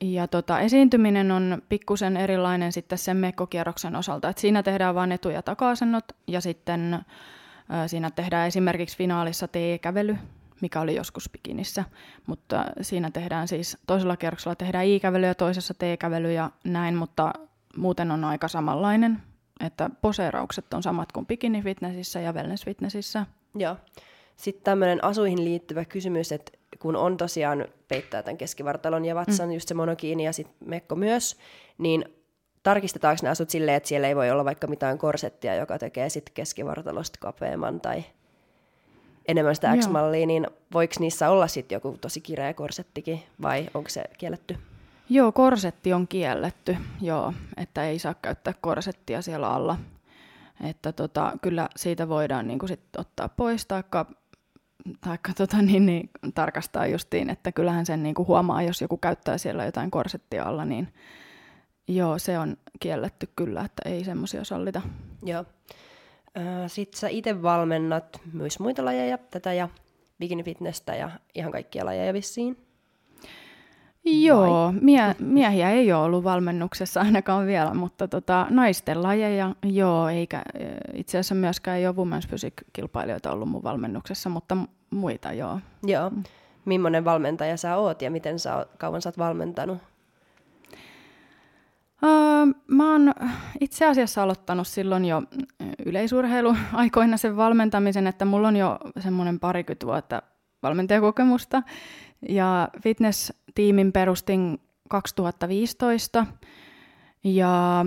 ja 0.00 0.28
tota, 0.28 0.60
esiintyminen 0.60 1.30
on 1.30 1.62
pikkusen 1.68 2.16
erilainen 2.16 2.72
sitten 2.72 2.98
sen 2.98 3.16
mekkokierroksen 3.16 3.96
osalta, 3.96 4.28
että 4.28 4.40
siinä 4.40 4.62
tehdään 4.62 4.94
vain 4.94 5.12
etu- 5.12 5.30
ja 5.30 5.42
takaasennot 5.42 6.04
ja 6.26 6.40
sitten 6.40 6.94
äh, 6.94 7.02
siinä 7.86 8.10
tehdään 8.10 8.46
esimerkiksi 8.46 8.98
finaalissa 8.98 9.48
T-kävely, 9.48 10.16
mikä 10.60 10.80
oli 10.80 10.94
joskus 10.94 11.30
bikinissä, 11.32 11.84
mutta 12.26 12.64
siinä 12.80 13.10
tehdään 13.10 13.48
siis, 13.48 13.78
toisella 13.86 14.16
kierroksella 14.16 14.54
tehdään 14.54 14.86
I-kävely 14.86 15.26
ja 15.26 15.34
toisessa 15.34 15.74
T-kävely 15.74 16.32
ja 16.32 16.50
näin, 16.64 16.94
mutta 16.94 17.32
muuten 17.76 18.10
on 18.10 18.24
aika 18.24 18.48
samanlainen, 18.48 19.22
että 19.60 19.90
poseeraukset 20.00 20.74
on 20.74 20.82
samat 20.82 21.12
kuin 21.12 21.26
bikini-fitnessissä 21.26 22.20
ja 22.20 22.32
wellness-fitnessissä. 22.32 23.26
Joo. 23.54 23.76
Sitten 24.36 24.64
tämmöinen 24.64 25.04
asuihin 25.04 25.44
liittyvä 25.44 25.84
kysymys, 25.84 26.32
että 26.32 26.52
kun 26.78 26.96
on 26.96 27.16
tosiaan 27.16 27.64
peittää 27.88 28.22
tämän 28.22 28.38
keskivartalon 28.38 29.04
ja 29.04 29.14
vatsan, 29.14 29.48
mm. 29.48 29.54
just 29.54 29.68
se 29.68 29.74
monokiini 29.74 30.24
ja 30.24 30.32
sitten 30.32 30.68
mekko 30.68 30.94
myös, 30.94 31.36
niin 31.78 32.04
tarkistetaanko 32.62 33.20
ne 33.22 33.28
asut 33.28 33.50
silleen, 33.50 33.76
että 33.76 33.88
siellä 33.88 34.08
ei 34.08 34.16
voi 34.16 34.30
olla 34.30 34.44
vaikka 34.44 34.66
mitään 34.66 34.98
korsettia, 34.98 35.54
joka 35.54 35.78
tekee 35.78 36.08
sitten 36.08 36.34
keskivartalosta 36.34 37.18
kapeamman 37.20 37.80
tai 37.80 38.04
enemmän 39.28 39.54
sitä 39.54 39.76
X-mallia, 39.76 40.26
niin 40.26 40.46
voiko 40.72 40.94
niissä 41.00 41.30
olla 41.30 41.46
sitten 41.46 41.76
joku 41.76 41.98
tosi 42.00 42.20
kireä 42.20 42.54
korsettikin 42.54 43.22
vai 43.42 43.68
onko 43.74 43.88
se 43.88 44.04
kielletty? 44.18 44.56
Joo, 45.08 45.32
korsetti 45.32 45.92
on 45.92 46.08
kielletty, 46.08 46.76
joo, 47.00 47.32
että 47.56 47.84
ei 47.84 47.98
saa 47.98 48.14
käyttää 48.14 48.54
korsettia 48.60 49.22
siellä 49.22 49.50
alla. 49.50 49.78
Että 50.64 50.92
tota, 50.92 51.32
kyllä 51.42 51.68
siitä 51.76 52.08
voidaan 52.08 52.46
niin 52.46 52.68
sit 52.68 52.80
ottaa 52.98 53.28
pois, 53.28 53.66
taikka 53.66 54.06
taikka 55.00 55.32
tota, 55.34 55.62
niin, 55.62 55.86
niin, 55.86 56.10
tarkastaa 56.34 56.86
justiin, 56.86 57.30
että 57.30 57.52
kyllähän 57.52 57.86
sen 57.86 58.02
niin 58.02 58.14
kuin 58.14 58.28
huomaa, 58.28 58.62
jos 58.62 58.80
joku 58.80 58.96
käyttää 58.96 59.38
siellä 59.38 59.64
jotain 59.64 59.90
korsettia 59.90 60.44
alla, 60.44 60.64
niin 60.64 60.88
joo, 61.88 62.18
se 62.18 62.38
on 62.38 62.56
kielletty 62.80 63.28
kyllä, 63.36 63.64
että 63.64 63.88
ei 63.88 64.04
semmoisia 64.04 64.44
sallita. 64.44 64.82
Joo. 65.22 65.44
Sitten 66.66 67.00
sä 67.00 67.08
itse 67.08 67.42
valmennat 67.42 68.20
myös 68.32 68.60
muita 68.60 68.84
lajeja, 68.84 69.18
tätä 69.18 69.52
ja 69.52 69.68
bikinifitnessä 70.18 70.94
ja 70.94 71.10
ihan 71.34 71.52
kaikkia 71.52 71.84
lajeja 71.84 72.12
vissiin. 72.12 72.65
Joo, 74.06 74.74
mie- 74.80 75.16
miehiä 75.18 75.70
ei 75.70 75.92
ole 75.92 76.04
ollut 76.04 76.24
valmennuksessa 76.24 77.00
ainakaan 77.00 77.46
vielä, 77.46 77.74
mutta 77.74 78.08
tota, 78.08 78.46
naisten 78.50 79.02
lajeja 79.02 79.54
joo, 79.62 80.08
eikä 80.08 80.42
itse 80.94 81.18
asiassa 81.18 81.34
myöskään 81.34 81.78
ei 81.78 81.86
ole 81.86 81.94
Women's 81.94 82.28
Physique-kilpailijoita 82.28 83.32
ollut 83.32 83.48
mun 83.48 83.62
valmennuksessa, 83.62 84.28
mutta 84.28 84.56
muita 84.90 85.32
joo. 85.32 85.60
Joo. 85.86 86.12
Millainen 86.64 87.04
valmentaja 87.04 87.56
sä 87.56 87.76
oot 87.76 88.02
ja 88.02 88.10
miten 88.10 88.38
sä 88.38 88.56
oot, 88.56 88.68
kauan 88.78 89.02
sä 89.02 89.08
oot 89.08 89.18
valmentanut? 89.18 89.78
Uh, 92.02 92.54
mä 92.66 92.92
oon 92.92 93.14
itse 93.60 93.86
asiassa 93.86 94.22
aloittanut 94.22 94.66
silloin 94.66 95.04
jo 95.04 95.22
yleisurheiluaikoina 95.86 97.16
sen 97.16 97.36
valmentamisen, 97.36 98.06
että 98.06 98.24
mulla 98.24 98.48
on 98.48 98.56
jo 98.56 98.78
semmoinen 98.98 99.40
parikymmentä 99.40 99.86
vuotta 99.86 100.22
valmentajakokemusta. 100.62 101.62
Ja 102.28 102.68
fitness-tiimin 102.82 103.92
perustin 103.92 104.60
2015. 104.88 106.26
Ja, 107.24 107.86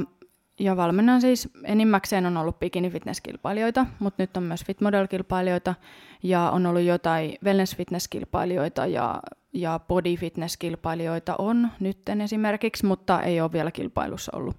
ja 0.60 0.78
valmennan 0.78 1.22
siis 1.22 1.50
enimmäkseen 1.64 2.26
on 2.26 2.38
ollut 2.38 2.60
bikini-fitness-kilpailijoita, 2.60 3.86
mutta 4.00 4.24
nyt 4.24 4.38
on 4.38 4.44
myös 4.44 4.66
fitmodel-kilpailijoita 4.66 5.76
ja 6.24 6.50
on 6.50 6.66
ollut 6.66 6.84
jotain 6.84 7.36
wellness-fitness-kilpailijoita 7.44 8.86
ja, 8.86 9.22
ja 9.54 9.80
body-fitness-kilpailijoita 9.88 11.36
on 11.38 11.72
nytten 11.80 12.22
esimerkiksi, 12.22 12.86
mutta 12.86 13.22
ei 13.22 13.42
ole 13.42 13.52
vielä 13.52 13.72
kilpailussa 13.72 14.32
ollut. 14.36 14.58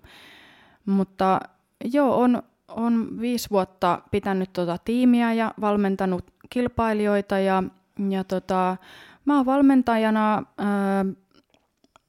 Mutta 0.87 1.41
joo, 1.93 2.21
on, 2.21 2.43
on 2.69 3.21
viisi 3.21 3.51
vuotta 3.51 4.03
pitänyt 4.11 4.53
tuota 4.53 4.77
tiimiä 4.85 5.33
ja 5.33 5.55
valmentanut 5.61 6.25
kilpailijoita 6.51 7.39
ja, 7.39 7.63
ja 8.09 8.25
tota, 8.25 8.77
Mä 9.25 9.37
oon 9.37 9.47
valmentajana, 9.47 10.43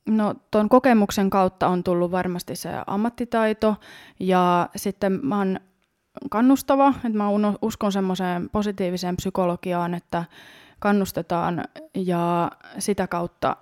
no 0.10 0.36
tuon 0.52 0.70
kokemuksen 0.70 1.30
kautta 1.30 1.68
on 1.68 1.84
tullut 1.84 2.12
varmasti 2.12 2.56
se 2.56 2.70
ammattitaito 2.88 3.76
ja 4.20 4.70
sitten 4.76 5.20
mä 5.24 5.38
oon 5.38 5.60
kannustava, 6.30 6.88
että 6.90 7.18
mä 7.18 7.30
uskon 7.62 7.92
semmoiseen 7.92 8.50
positiiviseen 8.50 9.18
psykologiaan, 9.18 9.94
että 9.94 10.24
kannustetaan 10.80 11.64
ja 11.96 12.52
sitä 12.80 13.08
kautta 13.08 13.58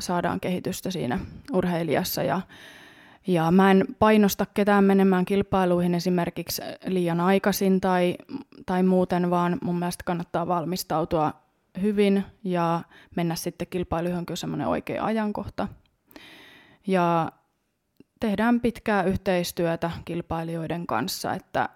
saadaan 0.00 0.40
kehitystä 0.40 0.90
siinä 0.90 1.18
urheilijassa 1.52 2.22
ja 2.22 2.40
ja 3.26 3.50
mä 3.50 3.70
en 3.70 3.84
painosta 3.98 4.46
ketään 4.54 4.84
menemään 4.84 5.24
kilpailuihin 5.24 5.94
esimerkiksi 5.94 6.62
liian 6.86 7.20
aikaisin 7.20 7.80
tai, 7.80 8.16
tai 8.66 8.82
muuten, 8.82 9.30
vaan 9.30 9.58
mun 9.62 9.78
mielestä 9.78 10.04
kannattaa 10.04 10.46
valmistautua 10.46 11.32
hyvin 11.82 12.24
ja 12.44 12.82
mennä 13.16 13.34
sitten 13.34 13.66
kilpailuihin, 13.70 14.24
on 14.30 14.36
semmoinen 14.36 14.66
oikea 14.68 15.04
ajankohta. 15.04 15.68
Ja 16.86 17.32
tehdään 18.20 18.60
pitkää 18.60 19.02
yhteistyötä 19.02 19.90
kilpailijoiden 20.04 20.86
kanssa, 20.86 21.32
että, 21.32 21.68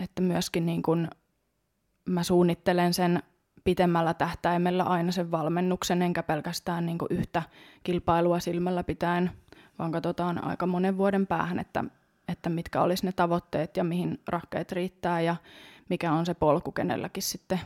että 0.00 0.22
myöskin 0.22 0.66
niin 0.66 0.82
kun 0.82 1.08
mä 2.04 2.22
suunnittelen 2.22 2.94
sen 2.94 3.22
pitemmällä 3.64 4.14
tähtäimellä 4.14 4.84
aina 4.84 5.12
sen 5.12 5.30
valmennuksen, 5.30 6.02
enkä 6.02 6.22
pelkästään 6.22 6.86
niin 6.86 6.98
yhtä 7.10 7.42
kilpailua 7.82 8.40
silmällä 8.40 8.84
pitäen, 8.84 9.30
vaan 9.78 9.92
katsotaan 9.92 10.44
aika 10.44 10.66
monen 10.66 10.98
vuoden 10.98 11.26
päähän, 11.26 11.58
että, 11.58 11.84
että 12.28 12.50
mitkä 12.50 12.82
olisi 12.82 13.06
ne 13.06 13.12
tavoitteet 13.12 13.76
ja 13.76 13.84
mihin 13.84 14.20
rakkeet 14.28 14.72
riittää 14.72 15.20
ja 15.20 15.36
mikä 15.88 16.12
on 16.12 16.26
se 16.26 16.34
polku 16.34 16.72
kenelläkin 16.72 17.22
sitten. 17.22 17.60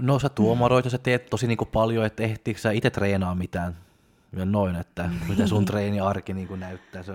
No 0.00 0.18
sä 0.18 0.28
tuomaroit 0.28 0.84
ja 0.84 0.90
sä 0.90 0.98
teet 0.98 1.26
tosi 1.26 1.46
niin 1.46 1.58
kuin 1.58 1.68
paljon, 1.72 2.06
että 2.06 2.22
ehtiikö 2.22 2.60
sä 2.60 2.70
itse 2.70 2.90
treenaa 2.90 3.34
mitään 3.34 3.76
ja 4.36 4.44
noin, 4.44 4.76
että 4.76 5.10
mitä 5.28 5.46
sun 5.46 5.64
treeniarki 5.70 6.34
niin 6.34 6.48
kuin 6.48 6.60
näyttää. 6.60 7.02
Se, 7.02 7.12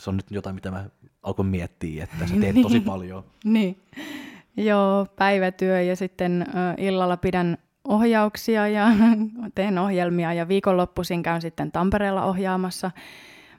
se 0.00 0.10
on 0.10 0.16
nyt 0.16 0.26
jotain, 0.30 0.54
mitä 0.54 0.70
mä 0.70 0.84
alkoin 1.22 1.48
miettiä, 1.48 2.04
että 2.04 2.26
sä 2.26 2.34
teet 2.40 2.56
tosi 2.62 2.80
paljon. 2.80 3.24
niin. 3.44 3.82
Joo, 4.56 5.06
päivätyö 5.16 5.82
ja 5.82 5.96
sitten 5.96 6.46
illalla 6.78 7.16
pidän 7.16 7.58
ohjauksia 7.88 8.68
ja 8.68 8.86
teen 9.54 9.78
ohjelmia 9.78 10.32
ja 10.32 10.48
viikonloppuisin 10.48 11.22
käyn 11.22 11.40
sitten 11.40 11.72
Tampereella 11.72 12.24
ohjaamassa. 12.24 12.90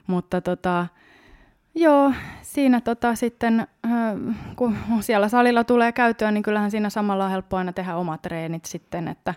Mutta 0.06 0.40
tota, 0.40 0.86
joo, 1.74 2.12
siinä 2.42 2.80
tota 2.80 3.14
sitten, 3.14 3.66
uh, 3.86 4.34
kun 4.56 4.76
siellä 5.00 5.28
salilla 5.28 5.64
tulee 5.64 5.92
käytyä, 5.92 6.30
niin 6.30 6.42
kyllähän 6.42 6.70
siinä 6.70 6.90
samalla 6.90 7.24
on 7.24 7.30
helppo 7.30 7.56
aina 7.56 7.72
tehdä 7.72 7.96
omat 7.96 8.22
treenit 8.22 8.64
sitten, 8.64 9.08
että 9.08 9.34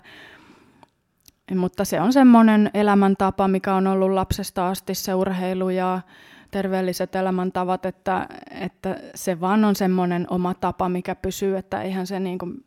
mutta 1.56 1.86
se 1.86 2.02
on 2.02 2.14
semmoinen 2.14 2.72
elämäntapa, 2.74 3.48
mikä 3.48 3.76
on 3.76 3.88
ollut 3.88 4.12
lapsesta 4.12 4.70
asti 4.70 4.96
se 4.96 5.14
urheilu 5.14 5.70
ja 5.70 6.02
terveelliset 6.52 7.16
elämäntavat, 7.16 7.86
että, 7.86 8.28
että 8.52 8.98
se 9.16 9.40
vaan 9.40 9.66
on 9.66 9.76
semmoinen 9.76 10.28
oma 10.30 10.54
tapa, 10.54 10.90
mikä 10.90 11.16
pysyy, 11.16 11.58
että 11.58 11.82
eihän 11.82 12.08
se 12.08 12.20
niin 12.20 12.38
kuin, 12.38 12.66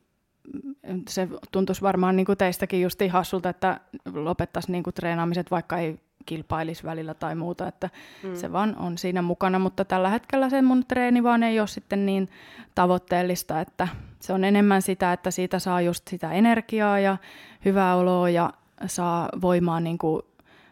se 1.08 1.28
tuntuisi 1.52 1.82
varmaan 1.82 2.16
niin 2.16 2.26
kuin 2.26 2.38
teistäkin 2.38 2.82
just 2.82 3.00
hassulta, 3.10 3.48
että 3.48 3.80
lopettaisi 4.14 4.72
niin 4.72 4.82
kuin 4.82 4.94
treenaamiset, 4.94 5.50
vaikka 5.50 5.78
ei 5.78 5.98
kilpailisi 6.26 6.84
välillä 6.84 7.14
tai 7.14 7.34
muuta, 7.34 7.68
että 7.68 7.90
mm. 8.22 8.36
se 8.36 8.52
vaan 8.52 8.76
on 8.76 8.98
siinä 8.98 9.22
mukana, 9.22 9.58
mutta 9.58 9.84
tällä 9.84 10.08
hetkellä 10.08 10.50
se 10.50 10.62
mun 10.62 10.86
treeni 10.86 11.22
vaan 11.22 11.42
ei 11.42 11.60
ole 11.60 11.68
sitten 11.68 12.06
niin 12.06 12.28
tavoitteellista, 12.74 13.60
että 13.60 13.88
se 14.20 14.32
on 14.32 14.44
enemmän 14.44 14.82
sitä, 14.82 15.12
että 15.12 15.30
siitä 15.30 15.58
saa 15.58 15.80
just 15.80 16.08
sitä 16.08 16.32
energiaa 16.32 16.98
ja 16.98 17.16
hyvää 17.64 17.96
oloa 17.96 18.30
ja 18.30 18.52
saa 18.86 19.28
voimaa 19.40 19.80
niin 19.80 19.98
kuin 19.98 20.22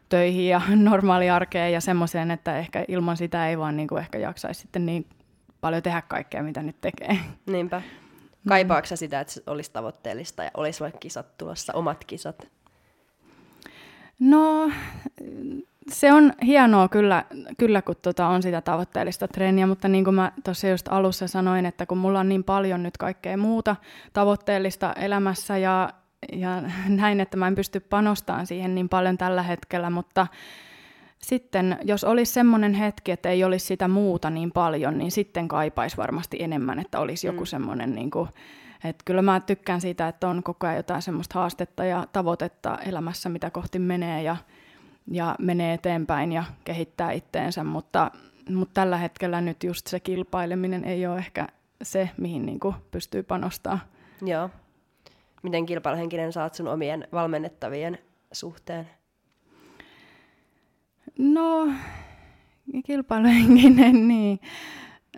töihin 0.09 0.49
ja 0.49 0.61
normaaliarkeen 0.77 1.73
ja 1.73 1.81
semmoiseen, 1.81 2.31
että 2.31 2.59
ehkä 2.59 2.85
ilman 2.89 3.17
sitä 3.17 3.49
ei 3.49 3.59
vaan 3.59 3.77
niin 3.77 3.89
kuin 3.89 3.99
ehkä 3.99 4.19
jaksaisi 4.19 4.61
sitten 4.61 4.87
niin 4.87 5.07
paljon 5.61 5.83
tehdä 5.83 6.03
kaikkea, 6.03 6.43
mitä 6.43 6.63
nyt 6.63 6.81
tekee. 6.81 7.19
Niinpä. 7.47 7.83
Kaipaako 8.49 8.97
sitä, 8.97 9.21
että 9.21 9.41
olisi 9.47 9.73
tavoitteellista 9.73 10.45
ja 10.45 10.51
olisi 10.55 10.81
vaikka 10.81 10.99
kisat 10.99 11.39
tulossa, 11.39 11.73
omat 11.73 12.05
kisat? 12.05 12.49
No, 14.19 14.71
se 15.93 16.13
on 16.13 16.33
hienoa 16.43 16.89
kyllä, 16.89 17.25
kyllä 17.59 17.83
kun 17.83 17.95
tota 18.03 18.27
on 18.27 18.43
sitä 18.43 18.61
tavoitteellista 18.61 19.29
treeniä, 19.29 19.67
mutta 19.67 19.89
niin 19.89 20.05
kuin 20.05 20.15
mä 20.15 20.33
tuossa 20.45 20.69
just 20.69 20.89
alussa 20.91 21.29
sanoin, 21.29 21.67
että 21.67 21.87
kun 21.87 21.99
mulla 21.99 22.21
on 22.21 22.29
niin 22.29 22.45
paljon 22.45 22.83
nyt 22.83 22.97
kaikkea 22.97 23.37
muuta 23.37 23.77
tavoitteellista 24.13 24.93
elämässä 24.93 25.59
ja 25.59 25.93
ja 26.33 26.63
näin, 26.89 27.21
että 27.21 27.37
mä 27.37 27.47
en 27.47 27.55
pysty 27.55 27.81
panostamaan 27.81 28.47
siihen 28.47 28.75
niin 28.75 28.89
paljon 28.89 29.19
tällä 29.19 29.43
hetkellä, 29.43 29.91
mutta 29.91 30.27
sitten 31.19 31.79
jos 31.85 32.05
olisi 32.05 32.33
semmoinen 32.33 32.75
hetki, 32.75 33.13
että 33.13 33.29
ei 33.29 33.45
olisi 33.45 33.67
sitä 33.67 33.89
muuta 33.89 34.31
niin 34.31 34.53
paljon, 34.53 34.99
niin 34.99 35.11
sitten 35.11 35.49
kaipaisi 35.49 35.97
varmasti 35.97 36.37
enemmän, 36.41 36.79
että 36.79 37.01
olisi 37.01 37.27
joku 37.27 37.41
mm. 37.41 37.47
semmoinen, 37.47 37.95
niin 37.95 38.11
kuin, 38.11 38.29
että 38.85 39.03
kyllä 39.05 39.23
mä 39.23 39.41
tykkään 39.41 39.81
siitä, 39.81 40.09
että 40.09 40.29
on 40.29 40.43
koko 40.43 40.67
ajan 40.67 40.77
jotain 40.77 41.03
semmoista 41.03 41.39
haastetta 41.39 41.85
ja 41.85 42.07
tavoitetta 42.13 42.79
elämässä, 42.87 43.29
mitä 43.29 43.51
kohti 43.51 43.79
menee 43.79 44.23
ja, 44.23 44.37
ja 45.11 45.37
menee 45.39 45.75
eteenpäin 45.75 46.33
ja 46.33 46.45
kehittää 46.65 47.13
itteensä, 47.13 47.65
mutta, 47.65 48.11
mutta 48.51 48.75
tällä 48.75 48.97
hetkellä 48.97 49.41
nyt 49.41 49.65
just 49.65 49.87
se 49.87 50.01
kilpaileminen 50.01 50.85
ei 50.85 51.07
ole 51.07 51.19
ehkä 51.19 51.49
se, 51.83 52.11
mihin 52.17 52.47
niin 52.47 52.61
kuin 52.61 52.75
pystyy 52.91 53.23
panostamaan. 53.23 53.81
Joo 54.23 54.51
miten 55.43 55.67
kilpailuhenkinen 55.67 56.33
saat 56.33 56.55
sun 56.55 56.69
omien 56.69 57.09
valmennettavien 57.13 57.99
suhteen? 58.33 58.91
No, 61.19 61.69
kilpailuhenkinen, 62.87 64.09
niin. 64.09 64.41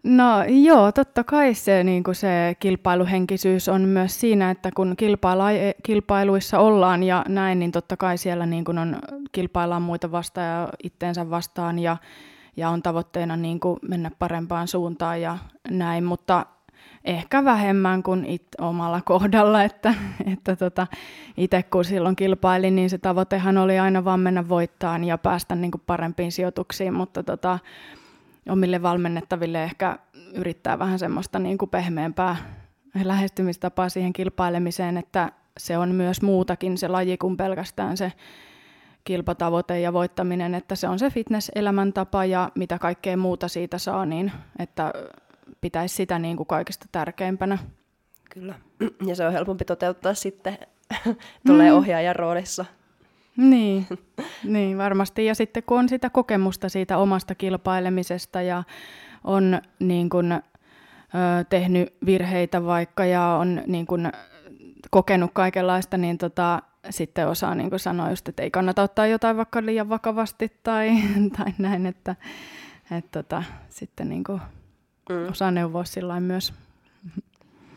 No 0.05 0.45
joo, 0.49 0.93
totta 0.93 1.25
kai 1.25 1.55
se, 1.55 1.85
niin 1.85 2.05
kuin 2.05 2.15
se 2.15 2.57
kilpailuhenkisyys 2.61 3.69
on 3.69 3.83
myös 3.83 4.21
siinä, 4.21 4.51
että 4.51 4.71
kun 4.77 4.95
kilpaila- 4.97 5.75
kilpailuissa 5.83 6.59
ollaan 6.59 7.03
ja 7.03 7.25
näin, 7.29 7.59
niin 7.59 7.73
totta 7.73 7.97
kai 7.97 8.19
siellä 8.19 8.47
niin 8.47 8.65
kuin 8.65 8.79
on, 8.79 8.99
kilpaillaan 9.33 9.83
muita 9.83 10.13
vastaan 10.13 10.47
ja 10.47 10.69
itteensä 10.83 11.31
vastaan 11.31 11.79
ja, 11.79 11.97
ja 12.57 12.69
on 12.69 12.83
tavoitteena 12.83 13.37
niin 13.37 13.61
kuin 13.61 13.79
mennä 13.89 14.11
parempaan 14.19 14.69
suuntaan 14.69 15.21
ja 15.21 15.39
näin, 15.71 16.05
mutta 16.05 16.47
ehkä 17.05 17.45
vähemmän 17.45 18.03
kuin 18.03 18.25
it 18.25 18.47
omalla 18.59 19.01
kohdalla, 19.01 19.63
että, 19.63 19.95
että 20.33 20.57
tota, 20.57 20.87
itse 21.37 21.63
kun 21.63 21.85
silloin 21.85 22.17
kilpailin, 22.17 22.77
niin 22.77 22.91
se 22.91 22.99
tavoitehan 22.99 23.59
oli 23.59 23.79
aina 23.79 24.05
vaan 24.05 24.21
mennä 24.21 24.49
voittaan 24.49 25.05
ja 25.05 25.19
päästä 25.19 25.55
niin 25.55 25.71
kuin 25.71 25.83
parempiin 25.87 26.33
sijoituksiin, 26.33 26.95
mutta 26.95 27.23
tota, 27.23 27.59
omille 28.49 28.83
valmennettaville 28.83 29.65
ehkä 29.65 29.99
yrittää 30.35 30.79
vähän 30.79 30.99
semmoista 30.99 31.39
niin 31.39 31.59
kuin 31.59 31.71
pehmeämpää 31.71 32.37
lähestymistapaa 33.05 33.89
siihen 33.89 34.13
kilpailemiseen, 34.13 34.97
että 34.97 35.33
se 35.59 35.79
on 35.79 35.95
myös 35.95 36.23
muutakin 36.23 36.79
se 36.79 36.89
laji 36.89 37.17
kuin 37.17 37.37
pelkästään 37.37 37.97
se 37.97 38.13
kilpatavoite 39.05 39.81
ja 39.81 39.93
voittaminen, 39.93 40.55
että 40.55 40.75
se 40.75 40.89
on 40.89 40.99
se 40.99 41.11
fitness-elämäntapa 41.11 42.25
ja 42.25 42.51
mitä 42.55 42.79
kaikkea 42.79 43.17
muuta 43.17 43.49
siitä 43.49 43.79
saa, 43.79 44.07
niin 44.07 44.33
että 44.59 44.93
pitäisi 45.61 45.95
sitä 45.95 46.19
niin 46.19 46.37
kuin 46.37 46.47
kaikista 46.47 46.87
tärkeimpänä. 46.93 47.59
Kyllä. 48.31 48.55
Ja 49.07 49.17
se 49.17 49.27
on 49.27 49.33
helpompi 49.33 49.65
toteuttaa 49.65 50.15
sitten, 50.15 50.59
tulee 51.47 51.71
mm. 51.71 51.77
ohjaajan 51.77 52.17
roolissa. 52.17 52.65
Niin, 53.37 53.87
niin, 54.45 54.79
varmasti. 54.79 55.27
Ja 55.27 55.35
sitten 55.35 55.63
kun 55.63 55.79
on 55.79 55.89
sitä 55.89 56.11
kokemusta 56.11 56.69
siitä 56.69 56.99
omasta 56.99 57.35
kilpailemisesta 57.35 58.43
ja 58.43 58.63
on 59.25 59.61
niin 59.79 60.11
kuin, 60.11 60.33
ö, 60.33 60.41
tehnyt 61.49 61.95
virheitä 62.07 62.65
vaikka 62.65 63.05
ja 63.05 63.27
on 63.27 63.63
niin 63.67 63.87
kuin, 63.87 64.13
kokenut 64.91 65.31
kaikenlaista, 65.35 65.97
niin 65.97 66.19
tota, 66.19 66.63
sitten 66.91 67.29
osaa 67.29 67.55
niin 67.55 67.71
kuin 67.71 67.81
sanoa 67.81 68.11
just, 68.11 68.29
että 68.29 68.43
ei 68.43 68.51
kannata 68.51 68.83
ottaa 68.83 69.07
jotain 69.07 69.37
vaikka 69.37 69.67
liian 69.67 69.89
vakavasti 69.89 70.53
tai, 70.63 70.91
tai 71.37 71.53
näin, 71.59 71.87
että, 71.87 72.17
että 72.91 73.23
tota, 73.23 73.43
sitten 73.69 74.09
niin 74.09 74.25
kuin, 74.25 74.41
mm. 75.11 75.31
osaa 75.31 75.51
neuvoa 75.51 75.85
sillä 75.85 76.21
myös. 76.21 76.53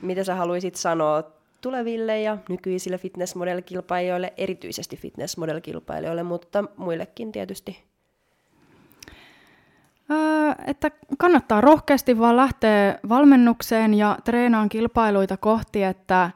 Mitä 0.01 0.23
sä 0.23 0.35
haluaisit 0.35 0.75
sanoa 0.75 1.23
tuleville 1.61 2.21
ja 2.21 2.37
nykyisille 2.49 2.97
fitnessmodel-kilpailijoille, 2.97 4.33
erityisesti 4.37 4.97
fitnessmodel-kilpailijoille, 4.97 6.23
mutta 6.23 6.63
muillekin 6.77 7.31
tietysti? 7.31 7.83
Öö, 10.11 10.51
että 10.67 10.91
kannattaa 11.17 11.61
rohkeasti 11.61 12.19
vaan 12.19 12.37
lähteä 12.37 12.99
valmennukseen 13.09 13.93
ja 13.93 14.17
treenaan 14.23 14.69
kilpailuita 14.69 15.37
kohti, 15.37 15.83
että 15.83 16.31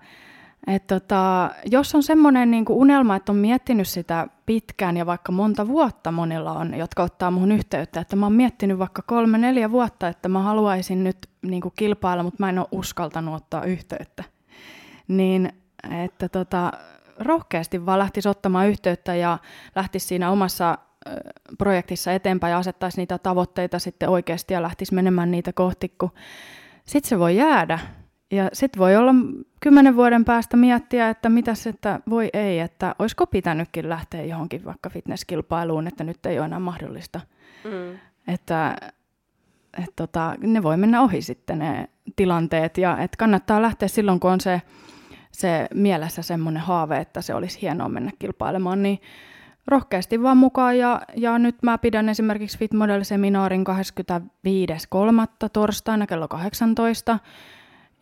et 0.68 0.88
tota, 0.88 1.52
jos 1.66 1.96
on 1.96 2.04
semmoinen 2.04 2.52
niinku 2.52 2.80
unelma, 2.80 3.16
että 3.16 3.32
on 3.32 3.38
miettinyt 3.38 3.88
sitä 3.88 4.28
pitkään 4.46 4.98
ja 4.98 5.06
vaikka 5.06 5.32
monta 5.32 5.68
vuotta 5.68 6.12
monilla 6.12 6.52
on, 6.52 6.74
jotka 6.74 7.04
ottaa 7.04 7.32
muhun 7.32 7.52
yhteyttä, 7.52 8.00
että 8.00 8.16
mä 8.16 8.26
oon 8.26 8.34
miettinyt 8.34 8.80
vaikka 8.80 9.02
kolme, 9.02 9.38
neljä 9.38 9.72
vuotta, 9.72 10.08
että 10.08 10.30
mä 10.30 10.42
haluaisin 10.42 11.04
nyt 11.04 11.18
niinku 11.42 11.70
kilpailla, 11.76 12.24
mutta 12.24 12.44
mä 12.44 12.50
en 12.50 12.60
ole 12.60 12.68
uskaltanut 12.72 13.36
ottaa 13.36 13.64
yhteyttä. 13.64 14.24
Niin, 15.08 15.54
että 16.04 16.30
tota, 16.30 16.72
rohkeasti 17.20 17.86
vaan 17.86 18.00
lähtisi 18.00 18.30
ottamaan 18.30 18.68
yhteyttä 18.68 19.16
ja 19.16 19.38
lähtisi 19.76 20.08
siinä 20.08 20.32
omassa 20.32 20.78
projektissa 21.58 22.12
eteenpäin 22.14 22.52
ja 22.52 22.58
asettaisi 22.58 22.98
niitä 22.98 23.18
tavoitteita 23.18 23.80
sitten 23.80 24.10
oikeasti 24.10 24.54
ja 24.54 24.62
lähtisi 24.62 24.94
menemään 24.94 25.32
niitä 25.32 25.54
kohti, 25.54 25.94
kun 25.98 26.12
sitten 26.86 27.10
se 27.10 27.20
voi 27.20 27.36
jäädä 27.36 27.80
ja 28.32 28.50
sitten 28.54 28.80
voi 28.80 28.96
olla 28.96 29.16
kymmenen 29.60 29.96
vuoden 29.96 30.26
päästä 30.26 30.58
miettiä, 30.58 31.10
että 31.10 31.30
mitäs, 31.30 31.67
että 31.67 32.00
voi 32.10 32.30
ei, 32.34 32.60
että 32.60 32.96
olisiko 33.00 33.28
pitänytkin 33.28 33.90
lähteä 33.90 34.23
johonkin 34.23 34.65
vaikka 34.65 34.90
fitnesskilpailuun, 34.90 35.88
että 35.88 36.04
nyt 36.04 36.25
ei 36.25 36.40
ole 36.40 36.46
enää 36.46 36.60
mahdollista. 36.60 37.21
Mm. 37.63 38.00
Että 38.34 38.75
et 39.84 39.96
tota, 39.96 40.36
ne 40.40 40.63
voi 40.63 40.78
mennä 40.78 41.02
ohi 41.02 41.21
sitten 41.21 41.60
ne 41.60 41.90
tilanteet 42.15 42.78
ja 42.78 42.98
että 42.98 43.17
kannattaa 43.17 43.62
lähteä 43.62 43.88
silloin, 43.88 44.19
kun 44.19 44.32
on 44.32 44.42
se, 44.42 44.62
se 45.32 45.67
mielessä 45.73 46.21
semmoinen 46.21 46.63
haave, 46.63 46.98
että 46.98 47.21
se 47.21 47.34
olisi 47.34 47.62
hienoa 47.62 47.90
mennä 47.90 48.12
kilpailemaan, 48.19 48.84
niin 48.84 49.02
rohkeasti 49.67 50.23
vaan 50.23 50.38
mukaan 50.38 50.78
ja, 50.78 51.02
ja 51.15 51.40
nyt 51.40 51.56
mä 51.63 51.78
pidän 51.78 52.10
esimerkiksi 52.10 52.58
Fit 52.58 52.73
Model-seminaarin 52.73 53.63
25.3. 53.63 55.50
torstaina 55.54 56.08
kello 56.08 56.28
18 56.28 57.19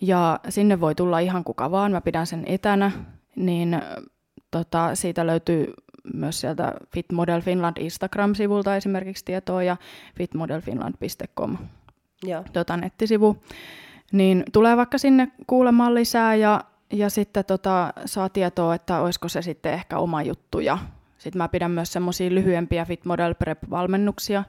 Ja 0.01 0.39
sinne 0.49 0.79
voi 0.79 0.95
tulla 0.95 1.19
ihan 1.19 1.43
kuka 1.43 1.71
vaan, 1.71 1.91
mä 1.91 2.01
pidän 2.01 2.27
sen 2.27 2.43
etänä, 2.47 2.91
niin 3.35 3.81
tota, 4.51 4.95
siitä 4.95 5.27
löytyy 5.27 5.73
myös 6.13 6.41
sieltä 6.41 6.73
Fit 6.93 7.11
Model 7.11 7.41
Finland 7.41 7.77
Instagram-sivulta 7.77 8.75
esimerkiksi 8.75 9.25
tietoa 9.25 9.63
ja 9.63 9.77
fitmodelfinland.com 10.15 11.57
Joo. 12.23 12.43
tota, 12.53 12.77
nettisivu. 12.77 13.37
Niin 14.11 14.43
tulee 14.53 14.77
vaikka 14.77 14.97
sinne 14.97 15.27
kuulemaan 15.47 15.95
lisää 15.95 16.35
ja, 16.35 16.61
ja 16.93 17.09
sitten 17.09 17.45
tota, 17.45 17.93
saa 18.05 18.29
tietoa, 18.29 18.75
että 18.75 18.99
olisiko 18.99 19.29
se 19.29 19.41
sitten 19.41 19.73
ehkä 19.73 19.97
oma 19.97 20.21
juttu. 20.23 20.59
Ja 20.59 20.77
sitten 21.17 21.37
mä 21.37 21.47
pidän 21.47 21.71
myös 21.71 21.93
semmoisia 21.93 22.29
lyhyempiä 22.29 22.85
Fit 22.85 23.05
Model 23.05 23.33
Prep-valmennuksia, 23.33 24.43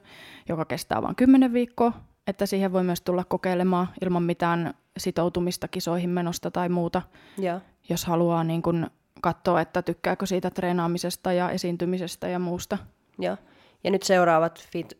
joka 0.48 0.64
kestää 0.64 1.02
vain 1.02 1.16
10 1.16 1.52
viikkoa, 1.52 1.92
että 2.26 2.46
siihen 2.46 2.72
voi 2.72 2.84
myös 2.84 3.00
tulla 3.00 3.24
kokeilemaan 3.24 3.88
ilman 4.02 4.22
mitään 4.22 4.74
sitoutumista 4.98 5.68
kisoihin 5.68 6.10
menosta 6.10 6.50
tai 6.50 6.68
muuta, 6.68 7.02
Joo. 7.38 7.60
jos 7.88 8.04
haluaa 8.04 8.44
niin 8.44 8.62
kun 8.62 8.90
katsoa, 9.20 9.60
että 9.60 9.82
tykkääkö 9.82 10.26
siitä 10.26 10.50
treenaamisesta 10.50 11.32
ja 11.32 11.50
esiintymisestä 11.50 12.28
ja 12.28 12.38
muusta. 12.38 12.78
Joo. 13.18 13.36
Ja 13.84 13.90
nyt 13.90 14.02
seuraavat 14.02 14.68
Fit, 14.72 14.98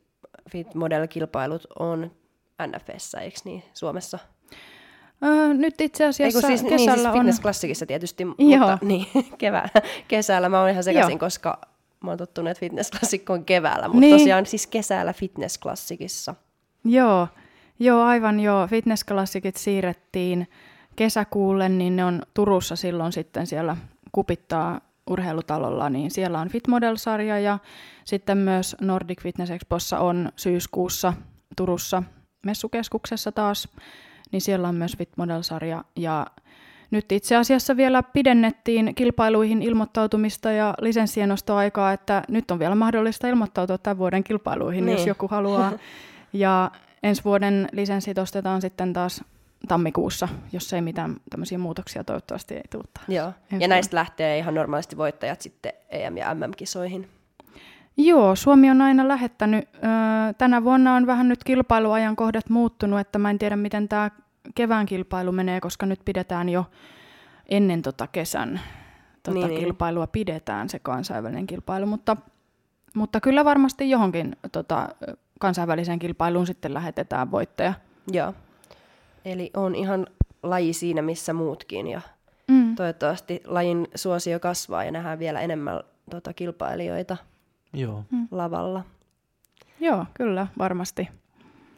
fit 0.51 0.75
Model-kilpailut 0.75 1.67
on 1.79 2.11
NFS, 2.67 3.15
eikö 3.15 3.39
niin, 3.45 3.63
Suomessa? 3.75 4.19
Öö, 5.25 5.55
nyt 5.55 5.81
itse 5.81 6.07
asiassa 6.07 6.41
siis, 6.41 6.63
kesällä 6.63 6.77
niin, 6.77 6.91
siis 6.91 7.07
on... 7.07 7.13
Fitness 7.13 7.41
Klassikissa 7.41 7.87
tietysti, 7.87 8.23
Joo. 8.23 8.59
mutta 8.71 8.79
niin, 8.87 9.07
kevää, 9.39 9.69
kesällä 10.09 10.49
mä 10.49 10.61
oon 10.61 10.71
ihan 10.71 10.85
sekaisin, 10.85 11.13
Joo. 11.13 11.19
koska 11.19 11.61
mä 12.05 12.11
oon 12.11 12.19
tottunut, 12.19 12.51
että 12.51 12.61
Fitness 12.61 12.91
on 13.29 13.45
keväällä, 13.45 13.89
mutta 13.89 14.01
Niin. 14.01 14.19
tosiaan 14.19 14.47
siis 14.47 14.67
kesällä 14.67 15.13
Fitness 15.13 15.59
Klassikissa. 15.59 16.35
Joo, 16.87 17.29
joo 17.79 18.03
aivan 18.03 18.41
joo. 18.41 18.67
Fitnessklassikit 18.67 19.57
siirrettiin 19.57 20.49
kesäkuulle, 20.97 21.69
niin 21.69 21.97
ne 21.97 22.05
on 22.05 22.23
Turussa 22.35 22.77
silloin 22.77 23.13
sitten 23.13 23.47
siellä 23.47 23.77
kupittaa 24.13 24.81
urheilutalolla, 25.11 25.91
niin 25.91 26.11
siellä 26.11 26.41
on 26.41 26.49
Fit 26.49 26.69
Model-sarja 26.69 27.39
ja 27.39 27.59
sitten 28.05 28.39
myös 28.39 28.77
Nordic 28.81 29.23
Fitness 29.23 29.51
Expossa 29.51 29.99
on 29.99 30.33
syyskuussa 30.37 31.13
Turussa 31.57 32.03
messukeskuksessa 32.47 33.33
taas, 33.33 33.69
niin 34.33 34.41
siellä 34.41 34.69
on 34.69 34.75
myös 34.75 34.97
Fit 34.97 35.17
Model-sarja 35.17 35.85
ja 35.97 36.27
nyt 36.91 37.13
itse 37.13 37.37
asiassa 37.37 37.77
vielä 37.77 38.03
pidennettiin 38.03 38.95
kilpailuihin 38.95 39.63
ilmoittautumista 39.63 40.51
ja 40.51 40.75
lisenssien 40.81 41.29
nostoaikaa, 41.29 41.93
että 41.93 42.23
nyt 42.29 42.51
on 42.51 42.59
vielä 42.59 42.75
mahdollista 42.75 43.29
ilmoittautua 43.29 43.79
tämän 43.79 43.99
vuoden 43.99 44.25
kilpailuihin, 44.25 44.87
niin. 44.87 44.99
jos 44.99 45.07
joku 45.07 45.29
haluaa. 45.29 45.73
Ja 46.39 46.71
ensi 47.03 47.25
vuoden 47.25 47.69
lisenssit 47.73 48.19
ostetaan 48.19 48.61
sitten 48.61 48.93
taas 48.93 49.25
tammikuussa, 49.69 50.29
jos 50.53 50.73
ei 50.73 50.81
mitään 50.83 51.17
tämmöisiä 51.31 51.59
muutoksia 51.59 52.05
toivottavasti 52.05 52.55
ei 52.55 52.63
tule. 52.71 52.85
Joo. 53.09 53.27
Ensi 53.27 53.35
Ja 53.43 53.49
vuonna. 53.51 53.69
näistä 53.69 53.97
lähtee 53.97 54.39
ihan 54.39 54.55
normaalisti 54.55 54.97
voittajat 54.97 55.41
sitten 55.41 55.73
EM- 55.91 56.17
ja 56.17 56.35
MM-kisoihin. 56.35 57.09
Joo, 57.97 58.37
Suomi 58.37 58.71
on 58.71 58.81
aina 58.81 59.09
lähettänyt. 59.09 59.69
Öö, 59.75 60.33
tänä 60.39 60.65
vuonna 60.65 60.95
on 60.95 61.07
vähän 61.07 61.29
nyt 61.29 61.45
kilpailuajankohdat 61.45 62.51
muuttunut, 62.51 63.01
että 63.01 63.19
mä 63.19 63.31
en 63.31 63.39
tiedä 63.39 63.57
miten 63.57 63.89
tämä 63.89 64.11
kevään 64.55 64.87
kilpailu 64.87 65.33
menee, 65.33 65.61
koska 65.61 65.87
nyt 65.87 66.01
pidetään 66.05 66.49
jo 66.49 66.65
ennen 67.49 67.83
tota 67.83 68.07
kesän 68.07 68.61
tota 69.23 69.39
Niin, 69.39 69.49
niin. 69.49 69.61
kilpailua 69.61 70.07
pidetään 70.07 70.69
se 70.69 70.79
kansainvälinen 70.79 71.47
kilpailu, 71.47 71.87
mutta, 71.87 72.17
mutta 72.95 73.21
kyllä 73.21 73.45
varmasti 73.45 73.91
johonkin 73.91 74.37
tota, 74.53 74.89
kansainväliseen 75.39 75.99
kilpailuun 75.99 76.47
sitten 76.47 76.75
lähetetään 76.75 77.31
voittaja. 77.31 77.75
Joo. 78.13 78.35
Eli 79.25 79.51
on 79.57 79.75
ihan 79.75 80.07
laji 80.43 80.73
siinä, 80.73 81.03
missä 81.03 81.33
muutkin. 81.33 81.87
Ja 81.87 82.01
Mm. 82.49 82.75
toivottavasti 82.77 83.43
lajin 83.47 83.89
suosio 83.95 84.41
kasvaa 84.41 84.85
ja 84.85 84.91
nähdään 84.91 85.19
vielä 85.19 85.41
enemmän 85.41 85.81
tota, 86.11 86.33
kilpailijoita 86.33 87.17
Joo. 87.73 88.05
lavalla. 88.31 88.85
Joo, 89.81 90.05
kyllä, 90.15 90.47
varmasti. 90.59 91.09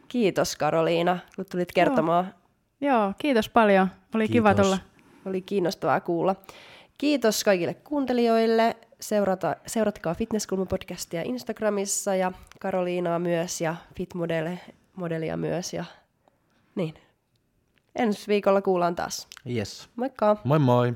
Kiitos 0.07 0.55
Karoliina, 0.55 1.19
kun 1.35 1.45
tulit 1.51 1.71
kertomaan. 1.71 2.33
Joo, 2.81 3.13
kiitos 3.17 3.49
paljon. 3.49 3.87
Oli 4.15 4.27
kiva 4.27 4.49
Kiitos. 4.49 4.65
tulla. 4.65 4.77
Oli 5.25 5.41
kiinnostavaa 5.41 5.99
kuulla. 6.01 6.35
Kiitos 6.97 7.43
kaikille 7.43 7.73
kuuntelijoille. 7.73 8.75
Seurata, 8.99 9.55
seuratkaa 9.67 10.13
Fitnesskulma-podcastia 10.13 11.21
Instagramissa 11.25 12.15
ja 12.15 12.31
Karoliinaa 12.59 13.19
myös 13.19 13.61
ja 13.61 13.75
Fitmodelia 13.95 15.37
myös. 15.37 15.73
Ja 15.73 15.85
niin. 16.75 16.93
Ensi 17.95 18.27
viikolla 18.27 18.61
kuullaan 18.61 18.95
taas. 18.95 19.27
Yes. 19.49 19.89
Moikka! 19.95 20.37
Moi 20.43 20.59
moi. 20.59 20.93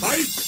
Fight! 0.00 0.47